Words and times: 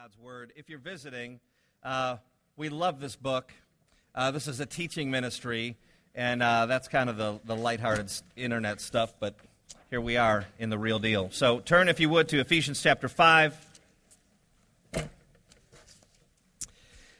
God's 0.00 0.18
Word. 0.18 0.54
If 0.56 0.70
you're 0.70 0.78
visiting, 0.78 1.40
uh, 1.82 2.16
we 2.56 2.70
love 2.70 3.00
this 3.00 3.16
book. 3.16 3.52
Uh, 4.14 4.30
this 4.30 4.48
is 4.48 4.58
a 4.58 4.64
teaching 4.64 5.10
ministry, 5.10 5.76
and 6.14 6.42
uh, 6.42 6.64
that's 6.64 6.88
kind 6.88 7.10
of 7.10 7.18
the, 7.18 7.38
the 7.44 7.54
lighthearted 7.54 8.10
internet 8.34 8.80
stuff, 8.80 9.12
but 9.20 9.34
here 9.90 10.00
we 10.00 10.16
are 10.16 10.46
in 10.58 10.70
the 10.70 10.78
real 10.78 10.98
deal. 11.00 11.28
So 11.32 11.60
turn, 11.60 11.90
if 11.90 12.00
you 12.00 12.08
would, 12.08 12.30
to 12.30 12.40
Ephesians 12.40 12.82
chapter 12.82 13.10
5. 13.10 13.54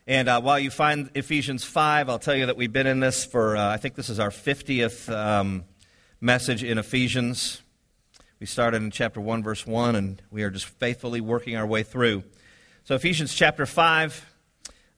And 0.07 0.29
uh, 0.31 0.41
while 0.41 0.59
you 0.59 0.71
find 0.71 1.11
Ephesians 1.15 1.65
5, 1.65 2.09
I'll 2.09 2.19
tell 2.19 2.37
you 2.37 2.47
that 2.47 2.57
we've 2.57 2.73
been 2.73 2.87
in 2.87 3.01
this 3.01 3.27
for, 3.27 3.59
uh, 3.59 3.69
I 3.69 3.77
think 3.77 3.95
this 3.95 4.09
is 4.09 4.19
our 4.19 4.31
50th 4.31 5.15
um, 5.15 5.65
message 6.19 6.65
in 6.65 6.79
Ephesians. 6.79 7.61
We 8.39 8.47
started 8.47 8.81
in 8.81 8.91
chapter 8.91 9.21
1, 9.21 9.43
verse 9.43 9.67
1, 9.67 9.97
and 9.97 10.23
we 10.31 10.45
are 10.45 10.51
just 10.51 10.65
faithfully 10.65 11.21
working 11.21 11.57
our 11.57 11.67
way 11.67 11.83
through. 11.83 12.25
So, 12.85 12.95
Ephesians 12.95 13.35
chapter 13.35 13.67
5, 13.67 14.27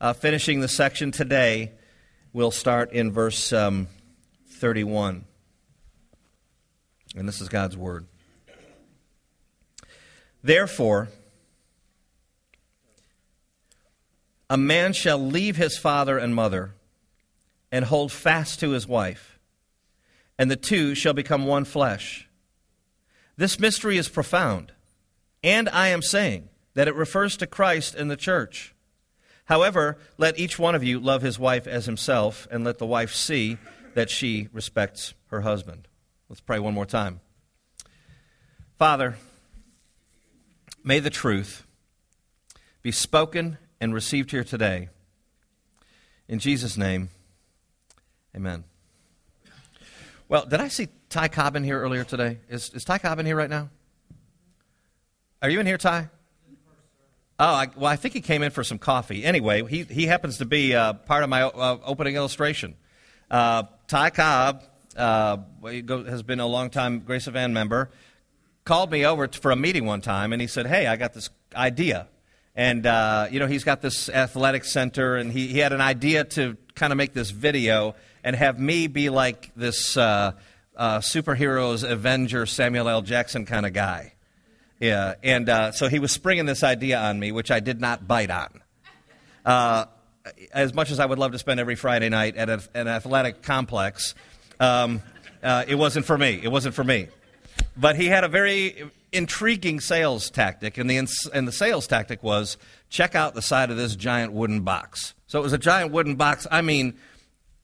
uh, 0.00 0.12
finishing 0.12 0.60
the 0.60 0.68
section 0.68 1.10
today, 1.10 1.72
we'll 2.32 2.52
start 2.52 2.92
in 2.92 3.10
verse 3.10 3.52
um, 3.52 3.88
31. 4.48 5.24
And 7.16 7.28
this 7.28 7.40
is 7.40 7.48
God's 7.48 7.76
word. 7.76 8.06
Therefore, 10.44 11.08
a 14.48 14.56
man 14.56 14.92
shall 14.92 15.18
leave 15.18 15.56
his 15.56 15.76
father 15.76 16.18
and 16.18 16.34
mother 16.34 16.74
and 17.72 17.84
hold 17.84 18.12
fast 18.12 18.60
to 18.60 18.70
his 18.70 18.86
wife, 18.86 19.40
and 20.38 20.48
the 20.48 20.56
two 20.56 20.94
shall 20.94 21.14
become 21.14 21.46
one 21.46 21.64
flesh. 21.64 22.28
This 23.36 23.58
mystery 23.58 23.96
is 23.98 24.08
profound, 24.08 24.72
and 25.42 25.68
I 25.68 25.88
am 25.88 26.00
saying 26.00 26.48
that 26.74 26.88
it 26.88 26.94
refers 26.94 27.36
to 27.36 27.46
Christ 27.46 27.94
and 27.94 28.10
the 28.10 28.16
church. 28.16 28.74
However, 29.46 29.98
let 30.18 30.38
each 30.38 30.58
one 30.58 30.74
of 30.74 30.84
you 30.84 31.00
love 31.00 31.22
his 31.22 31.38
wife 31.38 31.66
as 31.66 31.86
himself, 31.86 32.46
and 32.50 32.64
let 32.64 32.78
the 32.78 32.86
wife 32.86 33.12
see 33.12 33.58
that 33.94 34.08
she 34.08 34.48
respects 34.52 35.14
her 35.26 35.42
husband. 35.42 35.88
Let's 36.28 36.40
pray 36.40 36.58
one 36.58 36.74
more 36.74 36.86
time. 36.86 37.20
Father, 38.78 39.16
may 40.82 40.98
the 40.98 41.10
truth 41.10 41.66
be 42.82 42.92
spoken 42.92 43.58
and 43.80 43.92
received 43.92 44.30
here 44.30 44.44
today. 44.44 44.88
In 46.28 46.38
Jesus' 46.38 46.76
name, 46.76 47.10
amen. 48.34 48.64
Well, 50.28 50.46
did 50.46 50.60
I 50.60 50.68
see 50.68 50.88
Ty 51.10 51.28
Cobb 51.28 51.56
in 51.56 51.64
here 51.64 51.78
earlier 51.78 52.04
today? 52.04 52.38
Is, 52.48 52.70
is 52.70 52.84
Ty 52.84 52.98
Cobb 52.98 53.18
in 53.18 53.26
here 53.26 53.36
right 53.36 53.50
now? 53.50 53.68
Are 55.42 55.50
you 55.50 55.60
in 55.60 55.66
here, 55.66 55.76
Ty? 55.76 56.08
Oh, 57.44 57.54
I, 57.54 57.68
well, 57.74 57.90
I 57.90 57.96
think 57.96 58.14
he 58.14 58.20
came 58.20 58.44
in 58.44 58.52
for 58.52 58.62
some 58.62 58.78
coffee. 58.78 59.24
Anyway, 59.24 59.64
he, 59.64 59.82
he 59.82 60.06
happens 60.06 60.38
to 60.38 60.44
be 60.44 60.76
uh, 60.76 60.92
part 60.92 61.24
of 61.24 61.28
my 61.28 61.42
uh, 61.42 61.76
opening 61.82 62.14
illustration. 62.14 62.76
Uh, 63.28 63.64
Ty 63.88 64.10
Cobb 64.10 64.62
uh, 64.96 65.38
has 65.64 66.22
been 66.22 66.38
a 66.38 66.46
long-time 66.46 67.00
Grace 67.00 67.26
of 67.26 67.34
Anne 67.34 67.52
member, 67.52 67.90
called 68.64 68.92
me 68.92 69.04
over 69.04 69.26
for 69.26 69.50
a 69.50 69.56
meeting 69.56 69.86
one 69.86 70.00
time, 70.00 70.32
and 70.32 70.40
he 70.40 70.46
said, 70.46 70.68
hey, 70.68 70.86
I 70.86 70.94
got 70.94 71.14
this 71.14 71.30
idea. 71.52 72.06
And, 72.54 72.86
uh, 72.86 73.26
you 73.28 73.40
know, 73.40 73.48
he's 73.48 73.64
got 73.64 73.80
this 73.80 74.08
athletic 74.08 74.64
center, 74.64 75.16
and 75.16 75.32
he, 75.32 75.48
he 75.48 75.58
had 75.58 75.72
an 75.72 75.80
idea 75.80 76.22
to 76.22 76.56
kind 76.76 76.92
of 76.92 76.96
make 76.96 77.12
this 77.12 77.30
video 77.30 77.96
and 78.22 78.36
have 78.36 78.60
me 78.60 78.86
be 78.86 79.10
like 79.10 79.50
this 79.56 79.96
uh, 79.96 80.34
superheroes 80.78 81.82
Avenger 81.82 82.46
Samuel 82.46 82.88
L. 82.88 83.02
Jackson 83.02 83.46
kind 83.46 83.66
of 83.66 83.72
guy. 83.72 84.12
Yeah, 84.82 85.14
and 85.22 85.48
uh, 85.48 85.70
so 85.70 85.86
he 85.86 86.00
was 86.00 86.10
springing 86.10 86.44
this 86.44 86.64
idea 86.64 86.98
on 86.98 87.20
me, 87.20 87.30
which 87.30 87.52
I 87.52 87.60
did 87.60 87.80
not 87.80 88.08
bite 88.08 88.32
on. 88.32 88.62
Uh, 89.46 89.84
as 90.52 90.74
much 90.74 90.90
as 90.90 90.98
I 90.98 91.06
would 91.06 91.20
love 91.20 91.30
to 91.30 91.38
spend 91.38 91.60
every 91.60 91.76
Friday 91.76 92.08
night 92.08 92.36
at 92.36 92.50
a, 92.50 92.60
an 92.74 92.88
athletic 92.88 93.42
complex, 93.42 94.16
um, 94.58 95.00
uh, 95.40 95.64
it 95.68 95.76
wasn't 95.76 96.04
for 96.04 96.18
me. 96.18 96.40
It 96.42 96.50
wasn't 96.50 96.74
for 96.74 96.82
me. 96.82 97.06
But 97.76 97.94
he 97.94 98.06
had 98.06 98.24
a 98.24 98.28
very 98.28 98.90
intriguing 99.12 99.78
sales 99.78 100.30
tactic, 100.30 100.78
and 100.78 100.90
the, 100.90 100.96
and 101.32 101.46
the 101.46 101.52
sales 101.52 101.86
tactic 101.86 102.20
was 102.24 102.56
check 102.90 103.14
out 103.14 103.36
the 103.36 103.42
side 103.42 103.70
of 103.70 103.76
this 103.76 103.94
giant 103.94 104.32
wooden 104.32 104.62
box. 104.62 105.14
So 105.28 105.38
it 105.38 105.42
was 105.44 105.52
a 105.52 105.58
giant 105.58 105.92
wooden 105.92 106.16
box. 106.16 106.44
I 106.50 106.60
mean, 106.60 106.94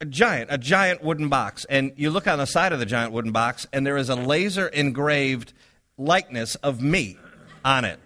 a 0.01 0.05
giant, 0.05 0.51
a 0.53 0.59
giant 0.59 1.03
wooden 1.03 1.29
box. 1.29 1.65
And 1.65 1.95
you 1.97 2.11
look 2.11 2.29
on 2.29 2.39
the 2.39 2.47
side 2.47 2.73
of 2.73 2.79
the 2.79 2.87
giant 2.87 3.13
wooden 3.13 3.33
box, 3.33 3.67
and 3.73 3.85
there 3.85 3.97
is 3.97 4.09
a 4.09 4.15
laser 4.15 4.69
engraved 4.69 5.53
likeness 5.99 6.55
of 6.57 6.81
me 6.81 7.19
on 7.65 7.85
it. 7.85 7.99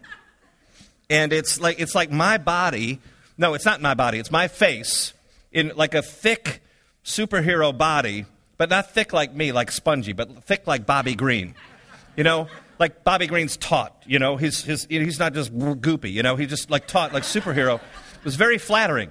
And 1.10 1.32
it's 1.32 1.60
like 1.60 1.78
it's 1.78 1.94
like 1.94 2.10
my 2.10 2.38
body. 2.38 3.00
No, 3.38 3.54
it's 3.54 3.64
not 3.64 3.80
my 3.80 3.94
body. 3.94 4.18
It's 4.18 4.30
my 4.30 4.48
face 4.48 5.12
in 5.52 5.72
like 5.76 5.94
a 5.94 6.02
thick 6.02 6.62
superhero 7.04 7.76
body, 7.76 8.24
but 8.56 8.70
not 8.70 8.90
thick 8.90 9.12
like 9.12 9.34
me, 9.34 9.52
like 9.52 9.70
spongy, 9.70 10.12
but 10.12 10.44
thick 10.44 10.66
like 10.66 10.86
Bobby 10.86 11.14
Green. 11.14 11.54
You 12.16 12.24
know, 12.24 12.48
like 12.78 13.04
Bobby 13.04 13.26
Green's 13.26 13.56
taut. 13.56 14.02
You 14.06 14.18
know, 14.18 14.36
he's 14.36 14.64
his, 14.64 14.86
he's 14.88 15.18
not 15.18 15.34
just 15.34 15.56
goopy. 15.56 16.12
You 16.12 16.22
know, 16.22 16.36
he's 16.36 16.48
just 16.48 16.70
like 16.70 16.86
taut, 16.86 17.12
like 17.12 17.22
superhero. 17.22 17.76
It 17.76 18.24
was 18.24 18.36
very 18.36 18.58
flattering. 18.58 19.10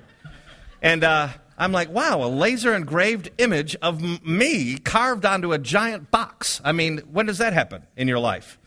And 0.82 1.04
uh, 1.04 1.30
I'm 1.58 1.72
like, 1.72 1.90
wow, 1.90 2.24
a 2.24 2.28
laser 2.28 2.74
engraved 2.74 3.30
image 3.38 3.76
of 3.82 4.02
me 4.26 4.78
carved 4.78 5.26
onto 5.26 5.54
a 5.54 5.60
giant 5.60 6.10
box. 6.12 6.60
I 6.64 6.72
mean, 6.72 7.00
when 7.12 7.28
does 7.28 7.38
that 7.38 7.54
happen 7.54 7.84
in 7.96 8.08
your 8.08 8.20
life? 8.20 8.58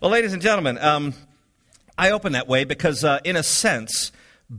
Well, 0.00 0.12
ladies 0.12 0.32
and 0.32 0.40
gentlemen, 0.40 0.78
um, 0.78 1.12
I 1.96 2.12
open 2.12 2.34
that 2.34 2.46
way 2.46 2.62
because, 2.62 3.02
uh, 3.02 3.18
in 3.24 3.34
a 3.34 3.42
sense, 3.42 4.12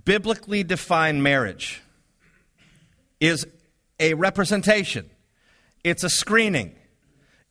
biblically 0.03 0.65
defined 0.65 1.23
marriage 1.23 1.81
is 3.21 3.47
a 4.01 4.15
representation, 4.15 5.09
it's 5.81 6.03
a 6.03 6.09
screening, 6.09 6.75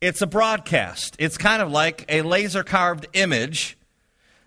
it's 0.03 0.21
a 0.21 0.26
broadcast. 0.26 1.16
It's 1.19 1.38
kind 1.38 1.62
of 1.62 1.71
like 1.71 2.04
a 2.10 2.21
laser 2.21 2.62
carved 2.62 3.06
image 3.15 3.78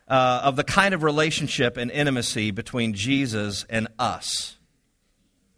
uh, 0.08 0.42
of 0.44 0.56
the 0.56 0.64
kind 0.64 0.94
of 0.94 1.02
relationship 1.02 1.78
and 1.78 1.90
intimacy 1.90 2.52
between 2.52 2.94
Jesus 2.94 3.66
and 3.72 3.88
us. 3.98 4.58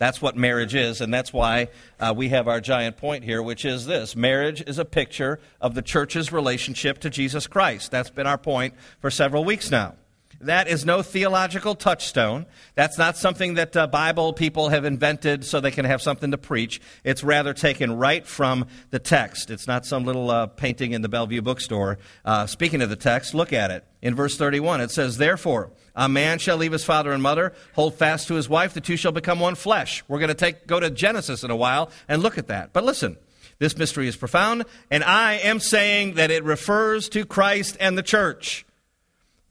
That's 0.03 0.21
what 0.21 0.35
marriage 0.35 0.75
is, 0.75 0.99
and 0.99 1.13
that's 1.13 1.31
why 1.31 1.69
uh, 1.97 2.13
we 2.13 2.27
have 2.27 2.49
our 2.49 2.59
giant 2.59 2.97
point 2.97 3.23
here, 3.23 3.41
which 3.41 3.63
is 3.63 3.85
this 3.85 4.17
marriage 4.17 4.61
is 4.67 4.77
a 4.77 4.83
picture 4.83 5.39
of 5.61 5.75
the 5.75 5.81
church's 5.81 6.29
relationship 6.29 6.99
to 6.99 7.09
Jesus 7.09 7.47
Christ. 7.47 7.89
That's 7.91 8.09
been 8.09 8.27
our 8.27 8.37
point 8.37 8.73
for 8.99 9.09
several 9.09 9.45
weeks 9.45 9.71
now. 9.71 9.95
That 10.43 10.67
is 10.67 10.85
no 10.85 11.01
theological 11.01 11.73
touchstone. 11.73 12.45
That's 12.75 12.97
not 12.97 13.17
something 13.17 13.53
that 13.53 13.75
uh, 13.77 13.87
Bible 13.87 14.33
people 14.33 14.69
have 14.69 14.83
invented 14.83 15.45
so 15.45 15.59
they 15.59 15.71
can 15.71 15.85
have 15.85 16.01
something 16.01 16.31
to 16.31 16.37
preach. 16.37 16.81
It's 17.03 17.23
rather 17.23 17.53
taken 17.53 17.97
right 17.97 18.25
from 18.27 18.67
the 18.89 18.99
text. 18.99 19.49
It's 19.49 19.67
not 19.67 19.85
some 19.85 20.03
little 20.03 20.29
uh, 20.29 20.47
painting 20.47 20.91
in 20.91 21.01
the 21.01 21.09
Bellevue 21.09 21.41
bookstore. 21.41 21.97
Uh, 22.25 22.45
speaking 22.45 22.81
of 22.81 22.89
the 22.89 22.97
text, 22.97 23.33
look 23.33 23.53
at 23.53 23.71
it. 23.71 23.85
In 24.01 24.15
verse 24.15 24.35
31, 24.35 24.81
it 24.81 24.91
says, 24.91 25.17
Therefore, 25.17 25.71
a 25.95 26.09
man 26.09 26.39
shall 26.39 26.57
leave 26.57 26.73
his 26.73 26.83
father 26.83 27.13
and 27.13 27.23
mother, 27.23 27.53
hold 27.73 27.95
fast 27.95 28.27
to 28.27 28.33
his 28.33 28.49
wife, 28.49 28.73
the 28.73 28.81
two 28.81 28.97
shall 28.97 29.13
become 29.13 29.39
one 29.39 29.55
flesh. 29.55 30.03
We're 30.09 30.19
going 30.19 30.27
to 30.27 30.35
take, 30.35 30.67
go 30.67 30.79
to 30.79 30.89
Genesis 30.89 31.43
in 31.43 31.51
a 31.51 31.55
while 31.55 31.89
and 32.09 32.21
look 32.21 32.37
at 32.37 32.47
that. 32.47 32.73
But 32.73 32.83
listen, 32.83 33.17
this 33.59 33.77
mystery 33.77 34.07
is 34.09 34.17
profound, 34.17 34.65
and 34.91 35.03
I 35.05 35.35
am 35.35 35.59
saying 35.61 36.15
that 36.15 36.31
it 36.31 36.43
refers 36.43 37.07
to 37.09 37.25
Christ 37.25 37.77
and 37.79 37.97
the 37.97 38.03
church. 38.03 38.65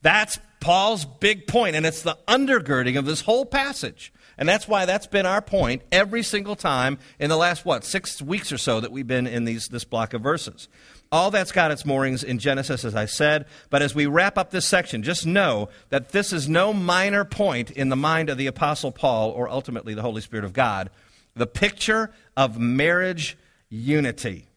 That's 0.03 0.37
Paul's 0.63 1.03
big 1.03 1.45
point, 1.45 1.75
and 1.75 1.85
it's 1.85 2.03
the 2.03 2.17
undergirding 2.25 2.97
of 2.97 3.05
this 3.05 3.19
whole 3.19 3.45
passage. 3.45 4.13
And 4.37 4.47
that's 4.47 4.65
why 4.65 4.85
that's 4.85 5.07
been 5.07 5.25
our 5.25 5.41
point 5.41 5.81
every 5.91 6.23
single 6.23 6.55
time 6.55 6.99
in 7.19 7.29
the 7.29 7.35
last, 7.35 7.65
what, 7.65 7.83
six 7.83 8.21
weeks 8.21 8.49
or 8.49 8.57
so 8.57 8.79
that 8.79 8.89
we've 8.89 9.05
been 9.05 9.27
in 9.27 9.43
these, 9.43 9.67
this 9.67 9.83
block 9.83 10.13
of 10.13 10.21
verses. 10.21 10.69
All 11.11 11.31
that's 11.31 11.51
got 11.51 11.71
its 11.71 11.85
moorings 11.85 12.23
in 12.23 12.39
Genesis, 12.39 12.85
as 12.85 12.95
I 12.95 13.07
said. 13.07 13.45
But 13.69 13.81
as 13.81 13.93
we 13.93 14.05
wrap 14.05 14.37
up 14.37 14.51
this 14.51 14.65
section, 14.65 15.03
just 15.03 15.25
know 15.25 15.67
that 15.89 16.13
this 16.13 16.31
is 16.31 16.47
no 16.47 16.71
minor 16.71 17.25
point 17.25 17.69
in 17.69 17.89
the 17.89 17.97
mind 17.97 18.29
of 18.29 18.37
the 18.37 18.47
Apostle 18.47 18.93
Paul 18.93 19.31
or 19.31 19.49
ultimately 19.49 19.93
the 19.93 20.01
Holy 20.01 20.21
Spirit 20.21 20.45
of 20.45 20.53
God. 20.53 20.89
The 21.35 21.45
picture 21.45 22.09
of 22.37 22.57
marriage 22.57 23.37
unity. 23.67 24.47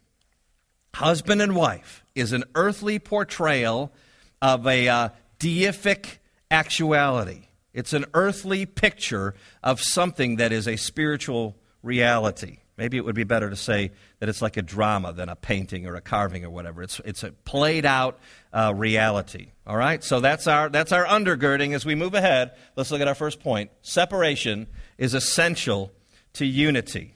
Husband 0.95 1.43
and 1.43 1.57
wife 1.57 2.05
is 2.15 2.33
an 2.33 2.45
earthly 2.55 3.01
portrayal 3.01 3.93
of 4.41 4.67
a 4.67 4.89
uh, 4.89 5.09
deific 5.39 6.19
actuality. 6.51 7.49
It's 7.73 7.93
an 7.93 8.07
earthly 8.15 8.65
picture 8.65 9.35
of 9.63 9.81
something 9.81 10.37
that 10.37 10.53
is 10.53 10.67
a 10.67 10.77
spiritual 10.77 11.57
reality. 11.83 12.59
Maybe 12.77 12.99
it 12.99 13.05
would 13.05 13.15
be 13.15 13.25
better 13.25 13.49
to 13.49 13.57
say 13.57 13.91
that 14.19 14.29
it's 14.29 14.43
like 14.43 14.59
a 14.59 14.63
drama 14.63 15.13
than 15.13 15.29
a 15.31 15.37
painting 15.37 15.87
or 15.87 15.95
a 15.95 16.03
carving 16.03 16.45
or 16.45 16.51
whatever. 16.51 16.83
It's, 16.83 17.01
it's 17.05 17.23
a 17.23 17.33
played 17.33 17.87
out 17.87 18.19
uh, 18.53 18.73
reality. 18.75 19.49
All 19.67 19.77
right? 19.77 20.05
So 20.05 20.21
that's 20.21 20.47
our, 20.47 20.69
that's 20.69 20.93
our 20.93 21.07
undergirding 21.07 21.75
as 21.75 21.87
we 21.87 21.95
move 21.95 22.15
ahead. 22.15 22.53
Let's 22.77 22.91
look 22.91 23.01
at 23.01 23.09
our 23.09 23.15
first 23.15 23.41
point. 23.41 23.71
Separation 23.81 24.67
is 24.99 25.15
essential 25.15 25.91
to 26.35 26.45
unity. 26.45 27.15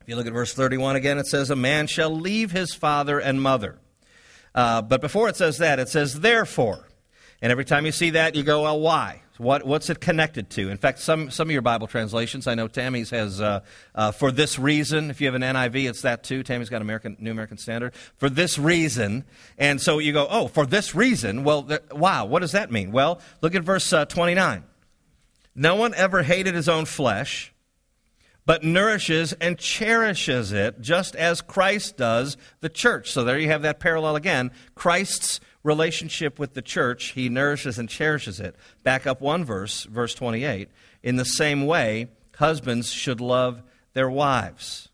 If 0.00 0.08
you 0.08 0.16
look 0.16 0.26
at 0.26 0.32
verse 0.32 0.54
31 0.54 0.96
again, 0.96 1.18
it 1.18 1.26
says, 1.26 1.50
A 1.50 1.56
man 1.56 1.86
shall 1.86 2.10
leave 2.10 2.50
his 2.50 2.74
father 2.74 3.18
and 3.18 3.42
mother. 3.42 3.78
Uh, 4.54 4.80
but 4.80 5.02
before 5.02 5.28
it 5.28 5.36
says 5.36 5.58
that, 5.58 5.78
it 5.78 5.88
says, 5.88 6.20
Therefore. 6.20 6.89
And 7.42 7.50
every 7.50 7.64
time 7.64 7.86
you 7.86 7.92
see 7.92 8.10
that, 8.10 8.34
you 8.34 8.42
go, 8.42 8.62
well, 8.62 8.80
why? 8.80 9.22
What, 9.38 9.64
what's 9.64 9.88
it 9.88 10.00
connected 10.02 10.50
to? 10.50 10.68
In 10.68 10.76
fact, 10.76 10.98
some, 10.98 11.30
some 11.30 11.48
of 11.48 11.52
your 11.52 11.62
Bible 11.62 11.86
translations, 11.86 12.46
I 12.46 12.54
know 12.54 12.68
Tammy's 12.68 13.08
has, 13.08 13.40
uh, 13.40 13.60
uh, 13.94 14.10
for 14.12 14.30
this 14.30 14.58
reason. 14.58 15.08
If 15.08 15.22
you 15.22 15.26
have 15.28 15.34
an 15.34 15.40
NIV, 15.40 15.88
it's 15.88 16.02
that 16.02 16.22
too. 16.22 16.42
Tammy's 16.42 16.68
got 16.68 16.82
American, 16.82 17.16
New 17.18 17.30
American 17.30 17.56
Standard. 17.56 17.94
For 18.16 18.28
this 18.28 18.58
reason. 18.58 19.24
And 19.56 19.80
so 19.80 19.98
you 19.98 20.12
go, 20.12 20.26
oh, 20.28 20.48
for 20.48 20.66
this 20.66 20.94
reason? 20.94 21.42
Well, 21.42 21.62
th- 21.62 21.80
wow, 21.90 22.26
what 22.26 22.40
does 22.40 22.52
that 22.52 22.70
mean? 22.70 22.92
Well, 22.92 23.18
look 23.40 23.54
at 23.54 23.62
verse 23.62 23.90
uh, 23.94 24.04
29. 24.04 24.64
No 25.54 25.74
one 25.74 25.94
ever 25.94 26.22
hated 26.22 26.54
his 26.54 26.68
own 26.68 26.84
flesh, 26.84 27.54
but 28.44 28.62
nourishes 28.62 29.32
and 29.34 29.56
cherishes 29.56 30.52
it, 30.52 30.82
just 30.82 31.16
as 31.16 31.40
Christ 31.40 31.96
does 31.96 32.36
the 32.60 32.68
church. 32.68 33.10
So 33.10 33.24
there 33.24 33.38
you 33.38 33.48
have 33.48 33.62
that 33.62 33.80
parallel 33.80 34.16
again. 34.16 34.50
Christ's 34.74 35.40
relationship 35.62 36.38
with 36.38 36.54
the 36.54 36.62
church, 36.62 37.12
he 37.12 37.28
nourishes 37.28 37.78
and 37.78 37.88
cherishes 37.88 38.40
it. 38.40 38.56
Back 38.82 39.06
up 39.06 39.20
one 39.20 39.44
verse, 39.44 39.84
verse 39.84 40.14
28. 40.14 40.68
In 41.02 41.16
the 41.16 41.24
same 41.24 41.66
way, 41.66 42.08
husbands 42.36 42.90
should 42.92 43.20
love 43.20 43.62
their 43.92 44.10
wives. 44.10 44.88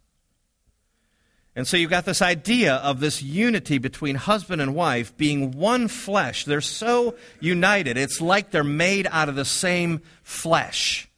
And 1.55 1.67
so 1.67 1.79
you've 1.79 1.91
got 1.91 2.05
this 2.05 2.21
idea 2.21 2.75
of 2.75 3.01
this 3.01 3.23
unity 3.23 3.79
between 3.79 4.17
husband 4.17 4.61
and 4.61 4.75
wife 4.75 5.17
being 5.17 5.53
one 5.53 5.89
flesh. 5.89 6.45
They're 6.45 6.61
so 6.61 7.17
united. 7.41 7.97
It's 7.97 8.21
like 8.21 8.51
they're 8.51 8.63
made 8.63 9.09
out 9.11 9.31
of 9.31 9.37
the 9.37 9.45
same 9.47 10.03
flesh. 10.23 11.09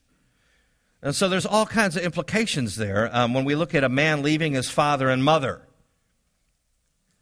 And 1.03 1.15
so 1.15 1.29
there's 1.29 1.47
all 1.47 1.67
kinds 1.67 1.97
of 1.97 2.05
implications 2.05 2.77
there 2.77 3.11
um, 3.13 3.35
when 3.35 3.45
we 3.45 3.57
look 3.57 3.75
at 3.75 3.83
a 3.83 3.89
man 3.89 4.23
leaving 4.23 4.53
his 4.53 4.71
father 4.71 5.09
and 5.09 5.25
mother. 5.25 5.63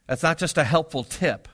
That's 0.07 0.23
not 0.23 0.37
just 0.37 0.59
a 0.59 0.65
helpful 0.65 1.03
tip. 1.03 1.49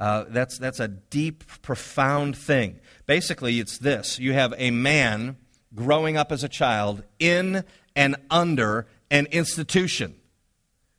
Uh, 0.00 0.24
that's, 0.28 0.56
that's 0.58 0.80
a 0.80 0.88
deep, 0.88 1.44
profound 1.60 2.34
thing. 2.34 2.80
Basically, 3.04 3.60
it's 3.60 3.76
this 3.76 4.18
you 4.18 4.32
have 4.32 4.54
a 4.56 4.70
man 4.70 5.36
growing 5.74 6.16
up 6.16 6.32
as 6.32 6.42
a 6.42 6.48
child 6.48 7.04
in 7.18 7.64
and 7.94 8.16
under 8.30 8.86
an 9.10 9.26
institution. 9.26 10.14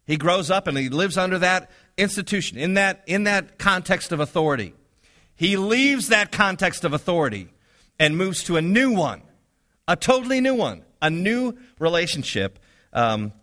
He 0.06 0.18
grows 0.18 0.52
up 0.52 0.68
and 0.68 0.78
he 0.78 0.90
lives 0.90 1.18
under 1.18 1.40
that 1.40 1.72
institution, 1.98 2.60
in 2.60 2.76
that, 2.76 3.04
in 3.08 3.24
that 3.24 3.58
context 3.58 4.12
of 4.12 4.20
authority. 4.20 4.74
He 5.36 5.58
leaves 5.58 6.10
that 6.10 6.32
context 6.32 6.84
of 6.84 6.94
authority 6.94 7.50
and 8.00 8.16
moves 8.16 8.44
to 8.44 8.58
a 8.58 8.62
new 8.62 8.94
one, 8.94 9.24
a 9.88 9.96
totally 9.96 10.42
new 10.42 10.54
one, 10.54 10.84
a 11.02 11.10
new 11.10 11.58
relationship 11.80 12.60
um, 12.94 13.34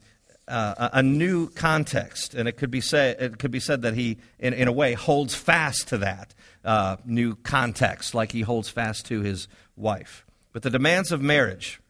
uh, 0.49 0.91
a 0.93 1.03
new 1.03 1.49
context, 1.51 2.35
and 2.35 2.49
it 2.49 2.57
could 2.57 2.71
be 2.71 2.81
say, 2.81 3.15
it 3.19 3.39
could 3.39 3.51
be 3.51 3.61
said 3.61 3.83
that 3.83 3.95
he, 3.95 4.19
in, 4.39 4.53
in 4.53 4.69
a 4.69 4.73
way, 4.73 4.95
holds 4.95 5.35
fast 5.35 5.89
to 5.89 5.99
that 5.99 6.35
uh, 6.65 6.97
new 7.05 7.37
context, 7.37 8.15
like 8.15 8.33
he 8.33 8.41
holds 8.41 8.69
fast 8.69 9.07
to 9.07 9.21
his 9.21 9.49
wife. 9.77 10.25
But 10.53 10.63
the 10.63 10.71
demands 10.71 11.13
of 11.13 11.21
marriage 11.21 11.81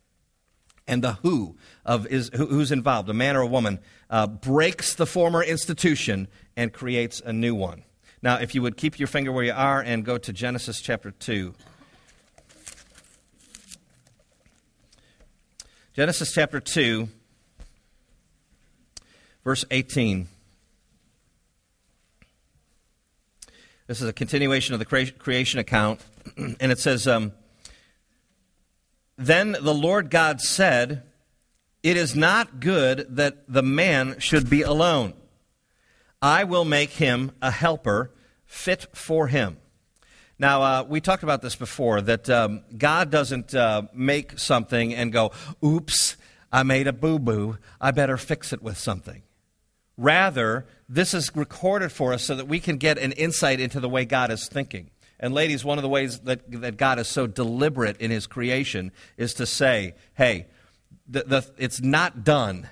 and 0.87 1.03
the 1.03 1.15
who 1.15 1.57
of 1.85 2.07
is 2.07 2.31
who, 2.35 2.47
who's 2.47 2.73
involved, 2.73 3.09
a 3.09 3.15
man 3.15 3.37
or 3.37 3.41
a 3.43 3.47
woman, 3.47 3.79
uh, 4.11 4.27
breaks 4.27 4.95
the 4.95 5.07
former 5.07 5.43
institution 5.43 6.29
and 6.57 6.73
creates 6.73 7.21
a 7.25 7.33
new 7.33 7.55
one. 7.55 7.85
Now, 8.21 8.37
if 8.37 8.55
you 8.55 8.63
would 8.63 8.77
keep 8.77 8.99
your 8.99 9.07
finger 9.07 9.31
where 9.31 9.45
you 9.45 9.53
are 9.53 9.81
and 9.81 10.05
go 10.05 10.19
to 10.19 10.33
Genesis 10.33 10.81
chapter 10.81 11.11
two. 11.11 11.55
Genesis 15.99 16.33
chapter 16.33 16.61
2 16.61 17.09
Verse 19.49 19.65
18. 19.71 20.29
This 23.87 24.03
is 24.03 24.07
a 24.07 24.13
continuation 24.13 24.75
of 24.75 24.79
the 24.79 24.85
creation 24.85 25.59
account, 25.59 26.03
and 26.37 26.71
it 26.71 26.79
says, 26.79 27.09
um, 27.09 27.33
Then 29.17 29.53
the 29.53 29.73
Lord 29.73 30.11
God 30.11 30.43
said, 30.43 31.03
It 31.83 31.97
is 31.97 32.15
not 32.15 32.61
good 32.61 33.07
that 33.17 33.51
the 33.51 33.63
man 33.63 34.17
should 34.19 34.51
be 34.51 34.61
alone. 34.61 35.15
I 36.21 36.45
will 36.45 36.67
make 36.67 36.91
him 36.91 37.33
a 37.41 37.51
helper 37.51 38.11
fit 38.45 38.95
for 38.95 39.29
him. 39.29 39.57
Now, 40.39 40.61
uh, 40.63 40.85
we 40.87 41.01
talked 41.01 41.23
about 41.23 41.41
this 41.41 41.57
before 41.57 42.03
that 42.03 42.29
um, 42.29 42.65
God 42.77 43.11
doesn't 43.11 43.55
uh, 43.55 43.85
make 43.95 44.39
something 44.39 44.95
and 44.95 45.11
go, 45.11 45.33
oops, 45.65 46.19
I 46.53 46.65
made 46.65 46.87
a 46.87 46.93
boo 46.93 47.19
boo. 47.19 47.57
I 47.81 47.93
better 47.93 48.19
fix 48.19 48.53
it 48.53 48.63
with 48.63 48.77
something. 48.77 49.23
Rather, 49.99 50.65
this 50.89 51.13
is 51.13 51.31
recorded 51.35 51.91
for 51.91 52.13
us 52.13 52.23
so 52.23 52.37
that 52.37 52.47
we 52.47 52.61
can 52.61 52.77
get 52.77 52.99
an 52.99 53.11
insight 53.13 53.59
into 53.59 53.81
the 53.81 53.89
way 53.89 54.05
God 54.05 54.31
is 54.31 54.49
thinking. 54.49 54.91
And, 55.19 55.35
ladies, 55.35 55.65
one 55.65 55.77
of 55.77 55.83
the 55.83 55.89
ways 55.89 56.21
that, 56.21 56.49
that 56.63 56.77
God 56.77 57.01
is 57.01 57.09
so 57.09 57.27
deliberate 57.27 57.97
in 58.01 58.13
his 58.13 58.29
creation 58.29 58.93
is 59.17 59.35
to 59.35 59.45
say, 59.45 59.97
hey, 60.15 60.47
the, 61.09 61.25
the, 61.25 61.51
it's 61.59 61.81
not 61.81 62.23
done 62.23 62.69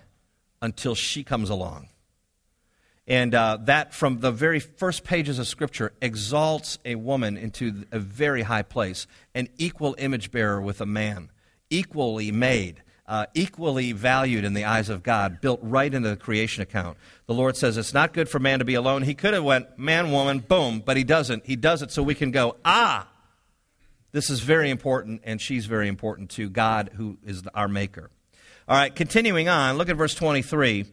until 0.62 0.94
she 0.94 1.24
comes 1.24 1.50
along. 1.50 1.88
And 3.08 3.34
uh, 3.34 3.58
that, 3.62 3.92
from 3.92 4.20
the 4.20 4.30
very 4.30 4.60
first 4.60 5.02
pages 5.02 5.40
of 5.40 5.48
Scripture, 5.48 5.92
exalts 6.00 6.78
a 6.84 6.94
woman 6.94 7.36
into 7.36 7.84
a 7.90 7.98
very 7.98 8.42
high 8.42 8.62
place, 8.62 9.08
an 9.34 9.48
equal 9.58 9.96
image 9.98 10.30
bearer 10.30 10.60
with 10.60 10.80
a 10.80 10.86
man, 10.86 11.30
equally 11.70 12.30
made 12.30 12.84
uh, 13.08 13.26
equally 13.34 13.92
valued 13.92 14.44
in 14.44 14.54
the 14.54 14.64
eyes 14.64 14.88
of 14.88 15.02
God, 15.02 15.40
built 15.40 15.60
right 15.62 15.92
into 15.92 16.08
the 16.08 16.16
creation 16.16 16.62
account. 16.62 16.98
The 17.26 17.34
Lord 17.34 17.56
says 17.56 17.76
it's 17.76 17.94
not 17.94 18.12
good 18.12 18.28
for 18.28 18.38
man 18.38 18.58
to 18.58 18.64
be 18.64 18.74
alone. 18.74 19.02
He 19.02 19.14
could 19.14 19.34
have 19.34 19.44
went 19.44 19.78
man, 19.78 20.10
woman, 20.10 20.40
boom, 20.40 20.82
but 20.84 20.96
he 20.96 21.04
doesn't. 21.04 21.46
He 21.46 21.56
does 21.56 21.82
it 21.82 21.90
so 21.92 22.02
we 22.02 22.14
can 22.14 22.30
go, 22.30 22.56
ah, 22.64 23.08
this 24.12 24.30
is 24.30 24.40
very 24.40 24.70
important, 24.70 25.20
and 25.24 25.40
she's 25.40 25.66
very 25.66 25.88
important 25.88 26.30
to 26.30 26.48
God, 26.48 26.90
who 26.94 27.18
is 27.24 27.42
our 27.54 27.68
maker. 27.68 28.10
All 28.68 28.76
right, 28.76 28.94
continuing 28.94 29.48
on, 29.48 29.76
look 29.76 29.88
at 29.88 29.96
verse 29.96 30.14
23. 30.14 30.86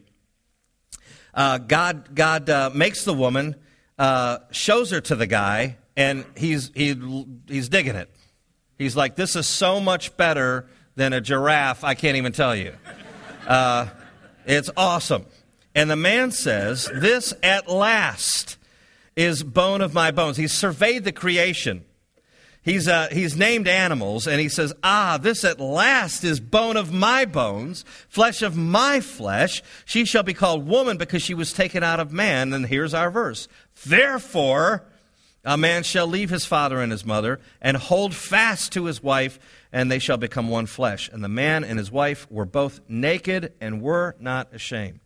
Uh, 1.32 1.58
God, 1.58 2.14
God 2.14 2.48
uh, 2.48 2.70
makes 2.72 3.04
the 3.04 3.14
woman, 3.14 3.56
uh, 3.98 4.38
shows 4.52 4.92
her 4.92 5.00
to 5.00 5.16
the 5.16 5.26
guy, 5.26 5.78
and 5.96 6.24
he's, 6.36 6.70
he, 6.74 6.94
he's 7.48 7.68
digging 7.68 7.96
it. 7.96 8.08
He's 8.78 8.94
like, 8.94 9.16
this 9.16 9.34
is 9.34 9.46
so 9.46 9.80
much 9.80 10.16
better 10.16 10.66
than 10.96 11.12
a 11.12 11.20
giraffe, 11.20 11.84
I 11.84 11.94
can't 11.94 12.16
even 12.16 12.32
tell 12.32 12.54
you. 12.54 12.74
Uh, 13.46 13.88
it's 14.46 14.70
awesome. 14.76 15.26
And 15.74 15.90
the 15.90 15.96
man 15.96 16.30
says, 16.30 16.90
This 16.94 17.34
at 17.42 17.68
last 17.68 18.56
is 19.16 19.42
bone 19.42 19.80
of 19.80 19.94
my 19.94 20.10
bones. 20.10 20.36
He's 20.36 20.52
surveyed 20.52 21.04
the 21.04 21.12
creation. 21.12 21.84
He's, 22.62 22.88
uh, 22.88 23.08
he's 23.12 23.36
named 23.36 23.68
animals, 23.68 24.26
and 24.26 24.40
he 24.40 24.48
says, 24.48 24.72
Ah, 24.82 25.18
this 25.20 25.44
at 25.44 25.60
last 25.60 26.24
is 26.24 26.40
bone 26.40 26.78
of 26.78 26.92
my 26.92 27.26
bones, 27.26 27.84
flesh 28.08 28.40
of 28.40 28.56
my 28.56 29.00
flesh. 29.00 29.62
She 29.84 30.06
shall 30.06 30.22
be 30.22 30.32
called 30.32 30.66
woman 30.66 30.96
because 30.96 31.22
she 31.22 31.34
was 31.34 31.52
taken 31.52 31.82
out 31.82 32.00
of 32.00 32.10
man. 32.10 32.54
And 32.54 32.64
here's 32.64 32.94
our 32.94 33.10
verse. 33.10 33.48
Therefore, 33.84 34.84
a 35.44 35.56
man 35.56 35.82
shall 35.82 36.06
leave 36.06 36.30
his 36.30 36.44
father 36.44 36.80
and 36.80 36.90
his 36.90 37.04
mother 37.04 37.40
and 37.60 37.76
hold 37.76 38.14
fast 38.14 38.72
to 38.72 38.86
his 38.86 39.02
wife, 39.02 39.38
and 39.72 39.90
they 39.90 39.98
shall 39.98 40.16
become 40.16 40.48
one 40.48 40.66
flesh. 40.66 41.10
And 41.12 41.22
the 41.22 41.28
man 41.28 41.64
and 41.64 41.78
his 41.78 41.90
wife 41.90 42.26
were 42.30 42.46
both 42.46 42.80
naked 42.88 43.52
and 43.60 43.82
were 43.82 44.16
not 44.18 44.52
ashamed. 44.54 45.00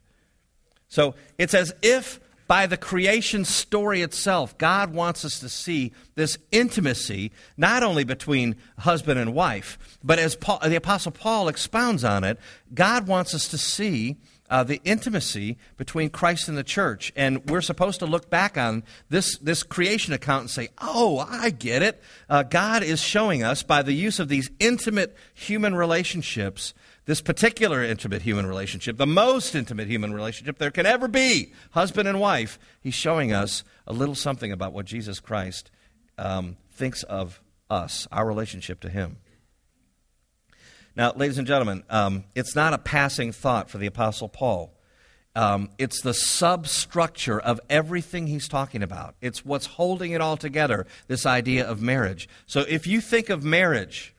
So 0.89 1.15
it's 1.39 1.55
as 1.55 1.73
if 1.83 2.21
by 2.47 2.67
the 2.67 2.79
creation 2.79 3.45
story 3.45 4.01
itself, 4.01 4.57
God 4.57 4.95
wants 4.95 5.23
us 5.25 5.39
to 5.41 5.51
see 5.51 5.93
this 6.15 6.39
intimacy, 6.51 7.31
not 7.59 7.83
only 7.83 8.05
between 8.05 8.57
husband 8.79 9.21
and 9.21 9.35
wife, 9.35 9.79
but 10.03 10.19
as 10.19 10.35
Paul, 10.35 10.59
the 10.65 10.77
Apostle 10.77 11.13
Paul 11.13 11.49
expounds 11.49 12.05
on 12.05 12.25
it, 12.25 12.39
God 12.73 13.07
wants 13.07 13.35
us 13.35 13.49
to 13.49 13.59
see 13.59 14.17
uh, 14.51 14.65
the 14.65 14.81
intimacy 14.85 15.59
between 15.77 16.11
Christ 16.11 16.49
and 16.49 16.57
the 16.57 16.65
church. 16.65 17.13
And 17.17 17.49
we're 17.49 17.61
supposed 17.61 18.01
to 18.01 18.07
look 18.07 18.31
back 18.31 18.57
on 18.57 18.85
this, 19.09 19.39
this 19.39 19.63
creation 19.63 20.13
account 20.13 20.43
and 20.43 20.51
say, 20.51 20.69
oh, 20.81 21.19
I 21.19 21.51
get 21.51 21.83
it. 21.83 22.03
Uh, 22.29 22.43
God 22.43 22.83
is 22.83 23.01
showing 23.01 23.43
us 23.43 23.63
by 23.63 23.83
the 23.83 23.93
use 23.93 24.19
of 24.19 24.29
these 24.29 24.51
intimate 24.59 25.17
human 25.35 25.75
relationships, 25.75 26.75
this 27.07 27.21
particular 27.21 27.83
intimate 27.83 28.23
human 28.23 28.47
relationship, 28.47 28.97
the 28.97 29.07
most 29.07 29.55
intimate 29.55 29.89
human 29.89 30.13
relationship 30.13 30.59
there 30.59 30.71
can 30.71 30.87
ever 30.87 31.09
be, 31.09 31.53
husband 31.73 32.09
and 32.09 32.21
wife, 32.21 32.59
He's 32.81 32.95
showing 32.95 33.33
us 33.33 33.65
a 33.87 33.93
little 33.93 34.15
something 34.15 34.53
about 34.53 34.73
what 34.73 34.87
Jesus 34.87 35.21
Christ 35.21 35.71
um, 36.17 36.57
thinks 36.71 37.03
of 37.05 37.41
us, 37.71 38.09
our 38.11 38.27
relationship 38.27 38.81
to 38.81 38.89
Him. 38.89 39.19
Now, 40.99 41.13
ladies 41.15 41.39
and 41.39 41.47
gentlemen, 41.47 41.85
um, 41.89 42.25
it's 42.35 42.57
not 42.57 42.75
a 42.75 42.79
passing 42.79 43.31
thought 43.31 43.71
for 43.71 43.79
the 43.79 43.87
Apostle 43.87 44.29
Paul. 44.29 44.75
Um, 45.37 45.71
it's 45.79 46.03
the 46.03 46.13
substructure 46.13 47.39
of 47.39 47.61
everything 47.71 48.27
he's 48.27 48.49
talking 48.49 48.83
about. 48.83 49.15
It's 49.21 49.45
what's 49.45 49.67
holding 49.67 50.11
it 50.11 50.21
all 50.21 50.37
together, 50.37 50.89
this 51.07 51.25
idea 51.25 51.65
of 51.65 51.81
marriage. 51.81 52.29
So 52.47 52.65
if 52.69 52.89
you 52.89 53.01
think 53.01 53.29
of 53.29 53.45
marriage 53.45 54.13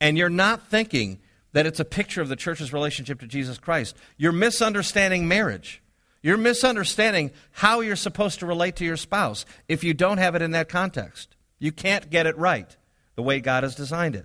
and 0.00 0.16
you're 0.16 0.30
not 0.30 0.68
thinking 0.68 1.18
that 1.52 1.66
it's 1.66 1.80
a 1.80 1.84
picture 1.84 2.22
of 2.22 2.30
the 2.30 2.36
church's 2.36 2.72
relationship 2.72 3.20
to 3.20 3.26
Jesus 3.26 3.58
Christ, 3.58 3.94
you're 4.16 4.32
misunderstanding 4.32 5.28
marriage. 5.28 5.82
You're 6.22 6.38
misunderstanding 6.38 7.30
how 7.52 7.80
you're 7.80 7.94
supposed 7.94 8.40
to 8.40 8.46
relate 8.46 8.76
to 8.76 8.86
your 8.86 8.96
spouse 8.96 9.44
if 9.68 9.84
you 9.84 9.92
don't 9.92 10.18
have 10.18 10.34
it 10.34 10.40
in 10.40 10.52
that 10.52 10.70
context. 10.70 11.36
You 11.58 11.72
can't 11.72 12.08
get 12.08 12.26
it 12.26 12.38
right 12.38 12.74
the 13.16 13.22
way 13.22 13.40
God 13.40 13.64
has 13.64 13.74
designed 13.74 14.16
it. 14.16 14.24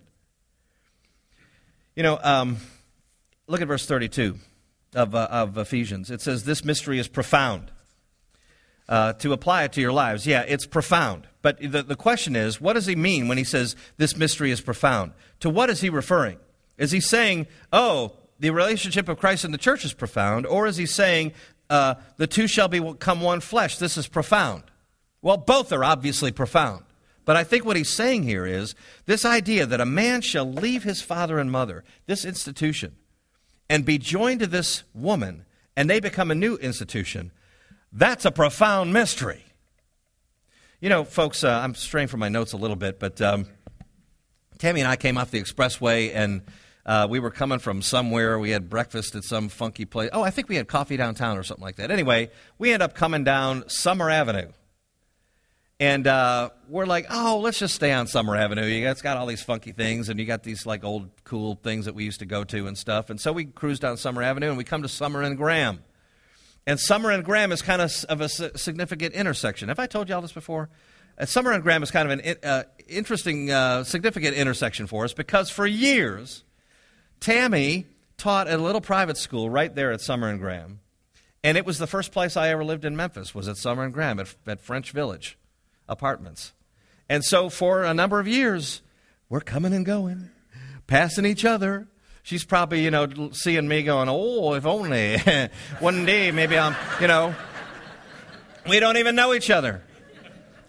You 1.96 2.02
know, 2.02 2.20
um, 2.24 2.58
look 3.48 3.62
at 3.62 3.68
verse 3.68 3.86
32 3.86 4.38
of, 4.96 5.14
uh, 5.14 5.28
of 5.30 5.58
Ephesians. 5.58 6.10
It 6.10 6.22
says, 6.22 6.44
This 6.44 6.66
mystery 6.66 7.00
is 7.00 7.08
profound. 7.08 7.72
Uh, 8.90 9.14
to 9.14 9.32
apply 9.32 9.64
it 9.64 9.72
to 9.74 9.82
your 9.82 9.94
lives, 9.94 10.28
yeah, 10.28 10.42
it's 10.42 10.66
profound. 10.66 11.26
But 11.42 11.60
the, 11.60 11.84
the 11.84 11.96
question 11.96 12.36
is, 12.36 12.60
what 12.60 12.74
does 12.74 12.86
he 12.86 12.96
mean 12.96 13.28
when 13.30 13.38
he 13.38 13.46
says 13.46 13.78
this 13.98 14.18
mystery 14.18 14.52
is 14.52 14.60
profound? 14.60 15.14
To 15.40 15.50
what 15.50 15.70
is 15.70 15.80
he 15.80 15.90
referring? 15.90 16.38
Is 16.78 16.92
he 16.92 17.00
saying, 17.00 17.48
oh, 17.72 18.14
the 18.40 18.50
relationship 18.50 19.08
of 19.08 19.18
Christ 19.18 19.46
and 19.46 19.54
the 19.54 19.58
church 19.58 19.86
is 19.86 19.94
profound? 19.94 20.46
Or 20.46 20.68
is 20.68 20.76
he 20.76 20.86
saying, 20.86 21.32
uh, 21.70 21.96
the 22.18 22.28
two 22.28 22.46
shall 22.46 22.68
become 22.68 23.22
one 23.22 23.40
flesh? 23.40 23.78
This 23.78 23.98
is 23.98 24.08
profound. 24.08 24.64
Well, 25.22 25.38
both 25.38 25.72
are 25.72 25.84
obviously 25.84 26.32
profound. 26.34 26.84
But 27.25 27.36
I 27.36 27.44
think 27.44 27.65
what 27.65 27.77
he's 27.77 27.94
saying 27.94 28.24
here 28.24 28.46
is 28.46 28.75
this 29.06 29.25
idea 29.25 29.65
that 29.65 29.80
a 29.82 29.86
man 29.86 30.22
shall 30.22 30.51
leave 30.51 30.84
his 30.84 31.01
father 31.01 31.39
and 31.39 31.51
mother, 31.51 31.84
this 32.06 32.25
institution, 32.25 32.96
and 33.70 33.86
be 33.86 33.98
joined 33.98 34.42
to 34.42 34.48
this 34.48 34.84
woman, 34.94 35.46
and 35.75 35.89
they 35.89 36.00
become 36.00 36.32
a 36.32 36.36
new 36.36 36.56
institution. 36.58 37.32
That's 37.92 38.25
a 38.25 38.32
profound 38.32 38.94
mystery. 38.94 39.46
You 40.82 40.89
know, 40.89 41.06
folks, 41.06 41.44
uh, 41.44 41.62
I'm 41.63 41.75
straying 41.75 42.10
from 42.10 42.20
my 42.20 42.30
notes 42.30 42.51
a 42.51 42.58
little 42.58 42.75
bit, 42.75 43.00
but 43.00 43.22
um, 43.22 43.46
Tammy 44.58 44.82
and 44.82 44.89
I 44.89 44.98
came 44.98 45.18
off 45.18 45.32
the 45.32 45.42
expressway 45.42 46.12
and 46.13 46.42
uh, 46.86 47.08
we 47.10 47.20
were 47.20 47.32
coming 47.32 47.60
from 47.60 47.82
somewhere. 47.82 48.38
We 48.38 48.50
had 48.50 48.70
breakfast 48.70 49.15
at 49.15 49.24
some 49.24 49.48
funky 49.48 49.86
place. 49.86 50.10
Oh, 50.12 50.24
I 50.24 50.30
think 50.30 50.50
we 50.50 50.58
had 50.58 50.68
coffee 50.68 50.98
downtown 50.98 51.38
or 51.38 51.44
something 51.44 51.63
like 51.63 51.77
that. 51.77 51.92
Anyway, 51.92 52.30
we 52.58 52.74
end 52.74 52.84
up 52.84 52.94
coming 52.94 53.24
down 53.24 53.68
Summer 53.70 54.10
Avenue. 54.10 54.51
And 55.80 56.06
uh, 56.06 56.51
we're 56.70 56.86
like, 56.86 57.08
oh, 57.10 57.39
let's 57.39 57.60
just 57.60 57.75
stay 57.75 57.92
on 57.92 58.08
Summer 58.08 58.36
Avenue. 58.36 58.65
You 58.65 58.88
it's 58.88 59.01
got 59.01 59.18
all 59.18 59.25
these 59.25 59.42
funky 59.42 59.72
things, 59.72 60.08
and 60.08 60.20
you 60.20 60.25
got 60.25 60.44
these 60.44 60.65
like 60.65 60.84
old 60.84 61.10
cool 61.24 61.56
things 61.56 61.86
that 61.86 61.96
we 61.96 62.03
used 62.03 62.20
to 62.20 62.25
go 62.25 62.44
to 62.44 62.68
and 62.68 62.77
stuff. 62.77 63.10
And 63.10 63.20
so 63.20 63.34
we 63.34 63.46
cruise 63.46 63.80
down 63.80 63.98
Summer 63.98 64.22
Avenue, 64.22 64.50
and 64.50 64.58
we 64.58 64.63
come 64.63 64.84
to 64.84 64.88
Summer 64.88 65.22
and 65.22 65.36
Graham. 65.36 65.84
And 66.65 66.80
Summer 66.80 67.12
and 67.12 67.25
Graham 67.25 67.51
is 67.51 67.62
kind 67.62 67.82
of 67.82 67.92
of 68.08 68.22
a 68.22 68.30
significant 68.30 69.13
intersection. 69.13 69.70
Have 69.70 69.80
I 69.80 69.88
told 69.88 70.10
you 70.10 70.15
all 70.15 70.22
this 70.22 70.32
before? 70.32 70.70
Uh, 71.18 71.25
Summer 71.25 71.51
and 71.51 71.63
Graham 71.63 71.84
is 71.84 71.92
kind 71.92 72.12
of 72.12 72.20
an 72.20 72.36
uh, 72.44 72.63
interesting, 72.88 73.51
uh, 73.51 73.84
significant 73.84 74.36
intersection 74.36 74.88
for 74.88 75.03
us 75.03 75.13
because 75.13 75.50
for 75.50 75.68
years, 75.68 76.44
Tammy 77.20 77.88
taught 78.18 78.48
at 78.48 78.60
a 78.60 78.63
little 78.63 78.82
private 78.82 79.18
school 79.18 79.50
right 79.50 79.74
there 79.75 79.92
at 79.92 80.01
Summer 80.01 80.30
and 80.30 80.39
Graham. 80.39 80.80
And 81.44 81.58
it 81.58 81.65
was 81.65 81.77
the 81.77 81.88
first 81.88 82.13
place 82.13 82.38
I 82.38 82.50
ever 82.50 82.63
lived 82.63 82.86
in 82.86 82.96
Memphis, 82.96 83.36
was 83.36 83.50
at 83.50 83.58
Summer 83.58 83.84
and 83.84 83.94
Graham 83.94 84.20
at, 84.20 84.34
at 84.48 84.62
French 84.62 84.92
Village 84.92 85.38
Apartments. 85.94 86.52
And 87.08 87.24
so 87.24 87.50
for 87.50 87.84
a 87.84 87.94
number 87.94 88.20
of 88.20 88.28
years, 88.28 88.82
we're 89.30 89.40
coming 89.40 89.74
and 89.74 89.86
going, 89.86 90.30
passing 90.88 91.26
each 91.26 91.46
other, 91.46 91.88
she's 92.24 92.44
probably, 92.44 92.84
you 92.84 92.92
know, 92.92 93.30
seeing 93.32 93.68
me 93.68 93.84
going, 93.84 94.10
oh, 94.10 94.54
if 94.54 94.66
only 94.66 95.18
one 95.80 96.06
day 96.06 96.32
maybe 96.32 96.58
I'm, 96.58 96.76
you 97.00 97.08
know, 97.08 97.36
we 98.68 98.80
don't 98.80 98.98
even 98.98 99.16
know 99.16 99.34
each 99.34 99.50
other. 99.50 99.84